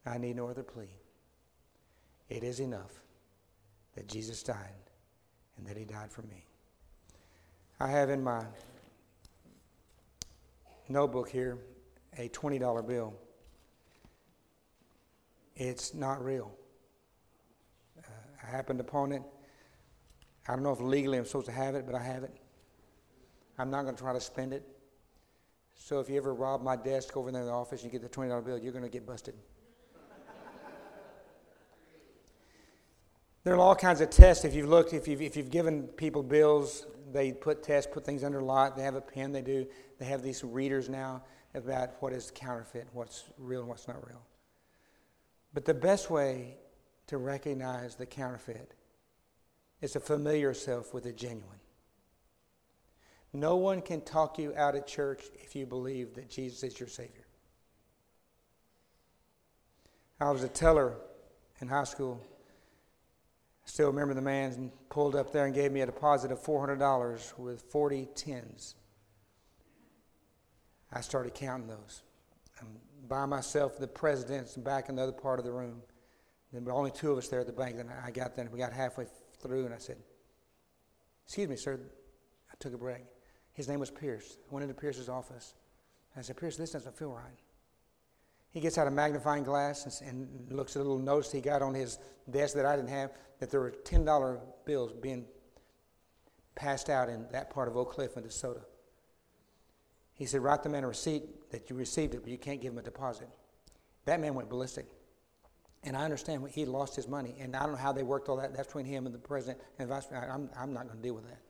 I 0.05 0.17
need 0.17 0.35
no 0.35 0.47
other 0.47 0.63
plea. 0.63 0.99
It 2.29 2.43
is 2.43 2.59
enough 2.59 3.01
that 3.95 4.07
Jesus 4.07 4.43
died 4.43 4.84
and 5.57 5.67
that 5.67 5.77
he 5.77 5.85
died 5.85 6.11
for 6.11 6.21
me. 6.23 6.45
I 7.79 7.89
have 7.89 8.09
in 8.09 8.23
my 8.23 8.45
notebook 10.87 11.29
here 11.29 11.57
a 12.17 12.29
$20 12.29 12.87
bill. 12.87 13.13
It's 15.55 15.93
not 15.93 16.23
real. 16.23 16.51
Uh, 17.97 18.11
I 18.43 18.49
happened 18.49 18.79
upon 18.79 19.11
it. 19.11 19.21
I 20.47 20.53
don't 20.53 20.63
know 20.63 20.71
if 20.71 20.79
legally 20.79 21.17
I'm 21.17 21.25
supposed 21.25 21.47
to 21.47 21.51
have 21.51 21.75
it, 21.75 21.85
but 21.85 21.95
I 21.95 22.03
have 22.03 22.23
it. 22.23 22.35
I'm 23.57 23.71
not 23.71 23.83
going 23.83 23.95
to 23.95 24.01
try 24.01 24.13
to 24.13 24.21
spend 24.21 24.53
it. 24.53 24.67
So 25.75 25.99
if 25.99 26.09
you 26.09 26.17
ever 26.17 26.33
rob 26.33 26.61
my 26.61 26.75
desk 26.75 27.15
over 27.17 27.31
there 27.31 27.41
in 27.41 27.47
the 27.47 27.53
office 27.53 27.83
and 27.83 27.91
you 27.91 27.99
get 27.99 28.09
the 28.09 28.15
$20 28.15 28.45
bill, 28.45 28.57
you're 28.57 28.71
going 28.71 28.83
to 28.83 28.89
get 28.89 29.05
busted. 29.05 29.35
There 33.45 33.53
are 33.53 33.59
all 33.59 33.75
kinds 33.75 34.01
of 34.01 34.09
tests. 34.09 34.43
If 34.43 34.55
you've 34.55 34.67
looked, 34.67 34.91
if 34.91 35.07
you've, 35.07 35.21
if 35.21 35.37
you've 35.37 35.51
given 35.51 35.83
people 35.83 36.23
bills, 36.23 36.87
they 37.13 37.31
put 37.31 37.61
tests, 37.61 37.89
put 37.93 38.03
things 38.03 38.23
under 38.23 38.41
lock. 38.41 38.75
They 38.75 38.81
have 38.81 38.95
a 38.95 39.01
pen. 39.01 39.31
They 39.31 39.43
do. 39.43 39.67
They 39.99 40.05
have 40.05 40.23
these 40.23 40.43
readers 40.43 40.89
now 40.89 41.23
about 41.53 41.91
what 42.01 42.11
is 42.11 42.31
counterfeit, 42.33 42.87
what's 42.91 43.25
real, 43.37 43.61
and 43.61 43.69
what's 43.69 43.87
not 43.87 44.05
real. 44.05 44.21
But 45.53 45.63
the 45.63 45.75
best 45.75 46.09
way 46.09 46.57
to 47.05 47.17
recognize 47.17 47.95
the 47.95 48.07
counterfeit 48.07 48.73
is 49.79 49.91
to 49.91 49.99
familiar 49.99 50.39
yourself 50.39 50.91
with 50.91 51.03
the 51.03 51.13
genuine. 51.13 51.59
No 53.31 53.57
one 53.57 53.81
can 53.81 54.01
talk 54.01 54.39
you 54.39 54.53
out 54.57 54.75
of 54.75 54.87
church 54.87 55.23
if 55.35 55.55
you 55.55 55.67
believe 55.67 56.15
that 56.15 56.29
Jesus 56.31 56.63
is 56.63 56.79
your 56.79 56.89
Savior. 56.89 57.27
I 60.19 60.31
was 60.31 60.41
a 60.41 60.47
teller 60.47 60.95
in 61.61 61.67
high 61.67 61.83
school 61.83 62.25
still 63.75 63.87
remember 63.87 64.13
the 64.13 64.21
man 64.21 64.71
pulled 64.89 65.17
up 65.17 65.33
there 65.33 65.43
and 65.43 65.53
gave 65.53 65.69
me 65.69 65.81
a 65.81 65.85
deposit 65.85 66.31
of 66.31 66.41
$400 66.41 67.37
with 67.37 67.61
40 67.63 68.07
tens. 68.15 68.75
I 70.93 71.01
started 71.01 71.33
counting 71.33 71.67
those. 71.67 72.03
I'm 72.61 72.69
by 73.09 73.25
myself, 73.25 73.77
the 73.77 73.85
president's 73.85 74.55
back 74.55 74.87
in 74.87 74.95
the 74.95 75.03
other 75.03 75.11
part 75.11 75.39
of 75.39 75.45
the 75.45 75.51
room. 75.51 75.81
There 76.53 76.61
were 76.61 76.71
only 76.71 76.89
two 76.89 77.11
of 77.11 77.17
us 77.17 77.27
there 77.27 77.41
at 77.41 77.47
the 77.47 77.51
bank. 77.51 77.75
And 77.77 77.89
I 77.89 78.11
got 78.11 78.37
there 78.37 78.45
and 78.45 78.53
we 78.53 78.59
got 78.59 78.71
halfway 78.71 79.07
through 79.41 79.65
and 79.65 79.73
I 79.73 79.77
said, 79.77 79.97
Excuse 81.25 81.49
me, 81.49 81.57
sir. 81.57 81.77
I 82.49 82.53
took 82.59 82.73
a 82.73 82.77
break. 82.77 83.03
His 83.51 83.67
name 83.67 83.81
was 83.81 83.91
Pierce. 83.91 84.37
I 84.49 84.53
went 84.53 84.63
into 84.63 84.73
Pierce's 84.73 85.09
office. 85.09 85.53
I 86.15 86.21
said, 86.21 86.37
Pierce, 86.37 86.55
this 86.55 86.71
doesn't 86.71 86.97
feel 86.97 87.11
right. 87.11 87.41
He 88.55 88.61
gets 88.61 88.77
out 88.77 88.87
a 88.87 88.91
magnifying 88.91 89.43
glass 89.43 89.99
and, 89.99 90.29
and 90.47 90.57
looks 90.57 90.77
at 90.77 90.79
a 90.79 90.83
little 90.83 90.97
notice 90.97 91.29
he 91.29 91.41
got 91.41 91.61
on 91.61 91.73
his 91.73 91.99
desk 92.31 92.55
that 92.55 92.65
I 92.65 92.77
didn't 92.77 92.87
have 92.87 93.11
that 93.39 93.51
there 93.51 93.59
were 93.59 93.71
$10 93.83 94.39
bills 94.63 94.93
being 94.93 95.25
passed 96.55 96.89
out 96.89 97.09
in 97.09 97.27
that 97.33 97.49
part 97.49 97.67
of 97.67 97.75
Oak 97.75 97.91
Cliff, 97.91 98.15
Minnesota. 98.15 98.61
He 100.13 100.25
said, 100.25 100.39
Write 100.39 100.63
the 100.63 100.69
man 100.69 100.85
a 100.85 100.87
receipt 100.87 101.51
that 101.51 101.69
you 101.69 101.75
received 101.75 102.13
it, 102.13 102.21
but 102.21 102.31
you 102.31 102.37
can't 102.37 102.61
give 102.61 102.71
him 102.71 102.79
a 102.79 102.81
deposit. 102.81 103.27
That 104.05 104.21
man 104.21 104.33
went 104.35 104.47
ballistic. 104.47 104.85
And 105.83 105.97
I 105.97 106.05
understand 106.05 106.47
he 106.49 106.63
lost 106.63 106.95
his 106.95 107.09
money, 107.09 107.35
and 107.37 107.57
I 107.57 107.63
don't 107.63 107.73
know 107.73 107.77
how 107.77 107.91
they 107.91 108.03
worked 108.03 108.29
all 108.29 108.37
that. 108.37 108.55
That's 108.55 108.67
between 108.67 108.85
him 108.85 109.05
and 109.05 109.13
the 109.13 109.19
president 109.19 109.59
and 109.79 109.89
vice 109.89 110.05
president. 110.05 110.31
I'm, 110.31 110.49
I'm 110.57 110.73
not 110.73 110.87
going 110.87 110.95
to 110.95 111.03
deal 111.03 111.13
with 111.13 111.27
that. 111.27 111.41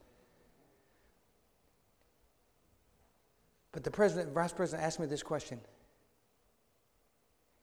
But 3.73 3.83
the 3.83 3.91
president, 3.91 4.33
vice 4.33 4.53
president 4.53 4.83
asked 4.83 4.99
me 4.99 5.05
this 5.05 5.21
question 5.21 5.61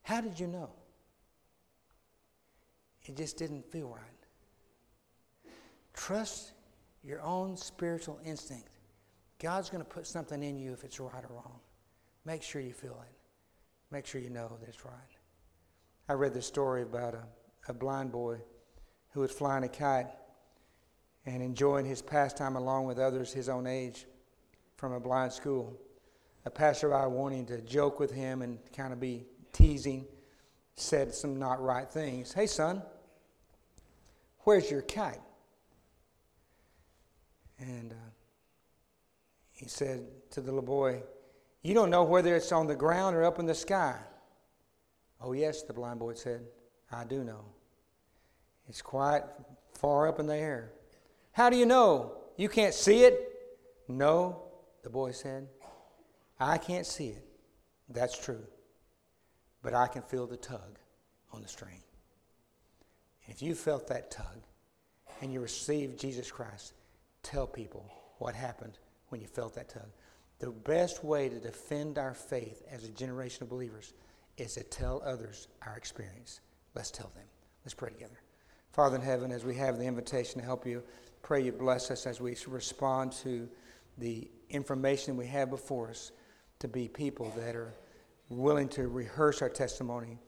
How 0.02 0.20
did 0.20 0.38
you 0.38 0.46
know? 0.46 0.70
It 3.04 3.16
just 3.16 3.36
didn't 3.36 3.64
feel 3.70 3.88
right. 3.88 5.52
Trust 5.94 6.52
your 7.02 7.20
own 7.22 7.56
spiritual 7.56 8.20
instinct. 8.24 8.68
God's 9.40 9.70
going 9.70 9.82
to 9.82 9.88
put 9.88 10.06
something 10.06 10.42
in 10.42 10.56
you 10.56 10.72
if 10.72 10.84
it's 10.84 11.00
right 11.00 11.24
or 11.28 11.34
wrong. 11.34 11.58
Make 12.24 12.42
sure 12.42 12.60
you 12.60 12.72
feel 12.72 13.02
it. 13.02 13.16
Make 13.90 14.06
sure 14.06 14.20
you 14.20 14.30
know 14.30 14.56
that 14.60 14.68
it's 14.68 14.84
right. 14.84 14.94
I 16.08 16.14
read 16.14 16.32
this 16.32 16.46
story 16.46 16.82
about 16.82 17.14
a, 17.14 17.24
a 17.68 17.72
blind 17.72 18.12
boy 18.12 18.38
who 19.10 19.20
was 19.20 19.30
flying 19.30 19.64
a 19.64 19.68
kite 19.68 20.06
and 21.26 21.42
enjoying 21.42 21.84
his 21.84 22.02
pastime 22.02 22.56
along 22.56 22.86
with 22.86 22.98
others 22.98 23.32
his 23.32 23.48
own 23.48 23.66
age 23.66 24.06
from 24.76 24.92
a 24.92 25.00
blind 25.00 25.32
school. 25.32 25.76
A 26.44 26.50
passerby 26.50 27.08
wanting 27.08 27.46
to 27.46 27.60
joke 27.60 28.00
with 28.00 28.10
him 28.10 28.42
and 28.42 28.58
kind 28.76 28.92
of 28.92 28.98
be 28.98 29.26
teasing 29.52 30.06
said 30.76 31.14
some 31.14 31.38
not 31.38 31.62
right 31.62 31.88
things. 31.90 32.32
Hey, 32.32 32.46
son, 32.46 32.82
where's 34.40 34.70
your 34.70 34.82
kite? 34.82 35.20
And 37.58 37.92
uh, 37.92 38.10
he 39.52 39.68
said 39.68 40.06
to 40.30 40.40
the 40.40 40.46
little 40.46 40.62
boy, 40.62 41.02
You 41.62 41.74
don't 41.74 41.90
know 41.90 42.02
whether 42.02 42.34
it's 42.34 42.52
on 42.52 42.66
the 42.66 42.74
ground 42.74 43.14
or 43.14 43.24
up 43.24 43.38
in 43.38 43.46
the 43.46 43.54
sky. 43.54 43.96
Oh, 45.20 45.32
yes, 45.32 45.62
the 45.62 45.72
blind 45.72 46.00
boy 46.00 46.14
said, 46.14 46.42
I 46.90 47.04
do 47.04 47.22
know. 47.22 47.44
It's 48.68 48.82
quite 48.82 49.22
far 49.78 50.08
up 50.08 50.18
in 50.18 50.26
the 50.26 50.36
air. 50.36 50.72
How 51.32 51.48
do 51.48 51.56
you 51.56 51.66
know? 51.66 52.16
You 52.36 52.48
can't 52.48 52.74
see 52.74 53.04
it? 53.04 53.28
No, 53.86 54.42
the 54.82 54.90
boy 54.90 55.12
said. 55.12 55.46
I 56.40 56.58
can't 56.58 56.86
see 56.86 57.08
it. 57.08 57.24
That's 57.88 58.18
true. 58.18 58.42
But 59.62 59.74
I 59.74 59.86
can 59.86 60.02
feel 60.02 60.26
the 60.26 60.36
tug 60.36 60.78
on 61.32 61.42
the 61.42 61.48
string. 61.48 61.80
If 63.26 63.42
you 63.42 63.54
felt 63.54 63.88
that 63.88 64.10
tug 64.10 64.42
and 65.20 65.32
you 65.32 65.40
received 65.40 66.00
Jesus 66.00 66.30
Christ, 66.30 66.74
tell 67.22 67.46
people 67.46 67.86
what 68.18 68.34
happened 68.34 68.78
when 69.08 69.20
you 69.20 69.26
felt 69.26 69.54
that 69.54 69.68
tug. 69.68 69.88
The 70.40 70.50
best 70.50 71.04
way 71.04 71.28
to 71.28 71.38
defend 71.38 71.98
our 71.98 72.14
faith 72.14 72.62
as 72.70 72.84
a 72.84 72.88
generation 72.88 73.44
of 73.44 73.48
believers 73.48 73.92
is 74.36 74.54
to 74.54 74.64
tell 74.64 75.00
others 75.04 75.46
our 75.64 75.76
experience. 75.76 76.40
Let's 76.74 76.90
tell 76.90 77.12
them. 77.14 77.24
Let's 77.64 77.74
pray 77.74 77.90
together. 77.90 78.18
Father 78.72 78.96
in 78.96 79.02
heaven, 79.02 79.30
as 79.30 79.44
we 79.44 79.54
have 79.56 79.78
the 79.78 79.84
invitation 79.84 80.40
to 80.40 80.46
help 80.46 80.66
you, 80.66 80.82
pray 81.22 81.42
you 81.42 81.52
bless 81.52 81.90
us 81.90 82.06
as 82.06 82.20
we 82.20 82.36
respond 82.48 83.12
to 83.12 83.48
the 83.98 84.28
information 84.50 85.16
we 85.16 85.26
have 85.26 85.50
before 85.50 85.90
us 85.90 86.10
to 86.58 86.68
be 86.68 86.88
people 86.88 87.32
that 87.36 87.54
are 87.54 87.72
willing 88.38 88.68
to 88.70 88.88
rehearse 88.88 89.42
our 89.42 89.48
testimony, 89.48 90.18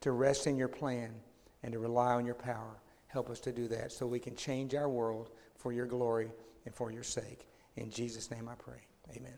to 0.00 0.12
rest 0.12 0.46
in 0.46 0.56
your 0.56 0.68
plan, 0.68 1.14
and 1.62 1.72
to 1.72 1.78
rely 1.78 2.12
on 2.12 2.26
your 2.26 2.34
power. 2.34 2.80
Help 3.08 3.30
us 3.30 3.40
to 3.40 3.52
do 3.52 3.68
that 3.68 3.92
so 3.92 4.06
we 4.06 4.18
can 4.18 4.34
change 4.34 4.74
our 4.74 4.88
world 4.88 5.30
for 5.56 5.72
your 5.72 5.86
glory 5.86 6.30
and 6.66 6.74
for 6.74 6.90
your 6.90 7.02
sake. 7.02 7.48
In 7.76 7.90
Jesus' 7.90 8.30
name 8.30 8.48
I 8.48 8.54
pray. 8.54 8.80
Amen. 9.16 9.34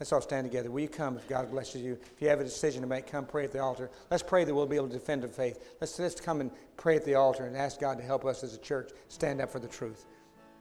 Let's 0.00 0.12
all 0.12 0.22
stand 0.22 0.50
together. 0.50 0.70
Will 0.70 0.80
you 0.80 0.88
come 0.88 1.16
if 1.16 1.28
God 1.28 1.50
blesses 1.50 1.82
you? 1.82 1.92
If 1.92 2.22
you 2.22 2.28
have 2.28 2.40
a 2.40 2.44
decision 2.44 2.80
to 2.80 2.88
make, 2.88 3.06
come 3.06 3.26
pray 3.26 3.44
at 3.44 3.52
the 3.52 3.60
altar. 3.60 3.90
Let's 4.10 4.22
pray 4.22 4.44
that 4.44 4.54
we'll 4.54 4.66
be 4.66 4.76
able 4.76 4.88
to 4.88 4.94
defend 4.94 5.22
the 5.22 5.28
faith. 5.28 5.76
Let's, 5.78 5.98
let's 5.98 6.20
come 6.20 6.40
and 6.40 6.50
pray 6.78 6.96
at 6.96 7.04
the 7.04 7.16
altar 7.16 7.44
and 7.44 7.54
ask 7.54 7.78
God 7.78 7.98
to 7.98 8.04
help 8.04 8.24
us 8.24 8.42
as 8.42 8.54
a 8.54 8.58
church 8.58 8.92
stand 9.08 9.42
up 9.42 9.50
for 9.50 9.58
the 9.58 9.68
truth. 9.68 10.06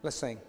Let's 0.04 0.18
sing. 0.18 0.40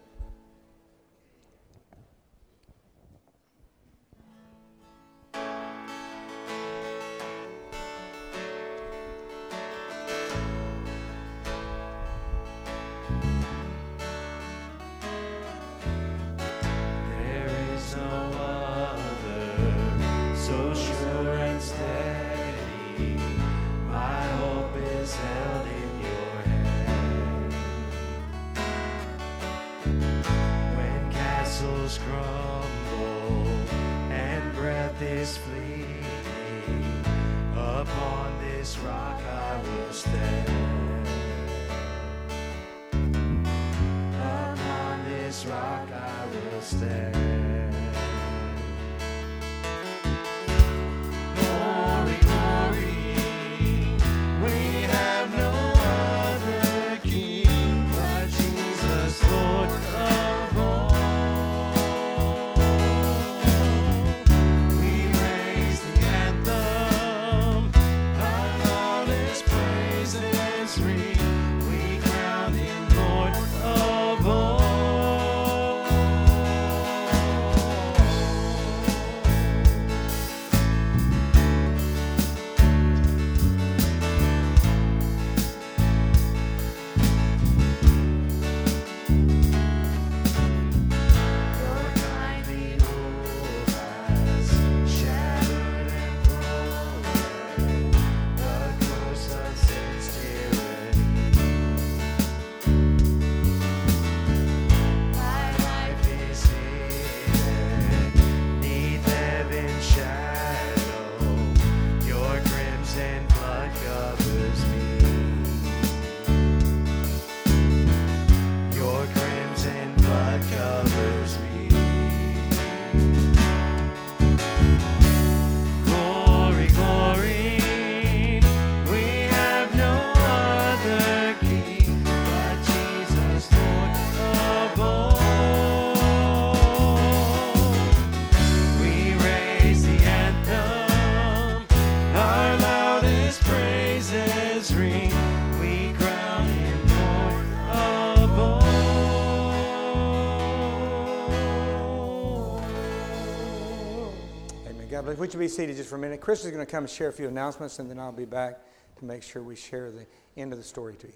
Would 155.18 155.33
you 155.33 155.38
be 155.38 155.49
seated 155.49 155.77
just 155.77 155.88
for 155.88 155.96
a 155.96 155.99
minute? 155.99 156.20
Chris 156.20 156.44
is 156.44 156.51
going 156.51 156.64
to 156.64 156.70
come 156.70 156.85
and 156.85 156.90
share 156.90 157.09
a 157.09 157.12
few 157.12 157.29
announcements, 157.29 157.79
and 157.79 157.90
then 157.90 157.99
I'll 157.99 158.12
be 158.12 158.25
back 158.25 158.61
to 158.99 159.05
make 159.05 159.23
sure 159.23 159.42
we 159.42 159.57
share 159.57 159.90
the 159.90 160.07
end 160.37 160.53
of 160.53 160.59
the 160.59 160.64
story 160.64 160.94
to 160.96 161.07
you. 161.07 161.12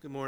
Good 0.00 0.10
morning. 0.10 0.26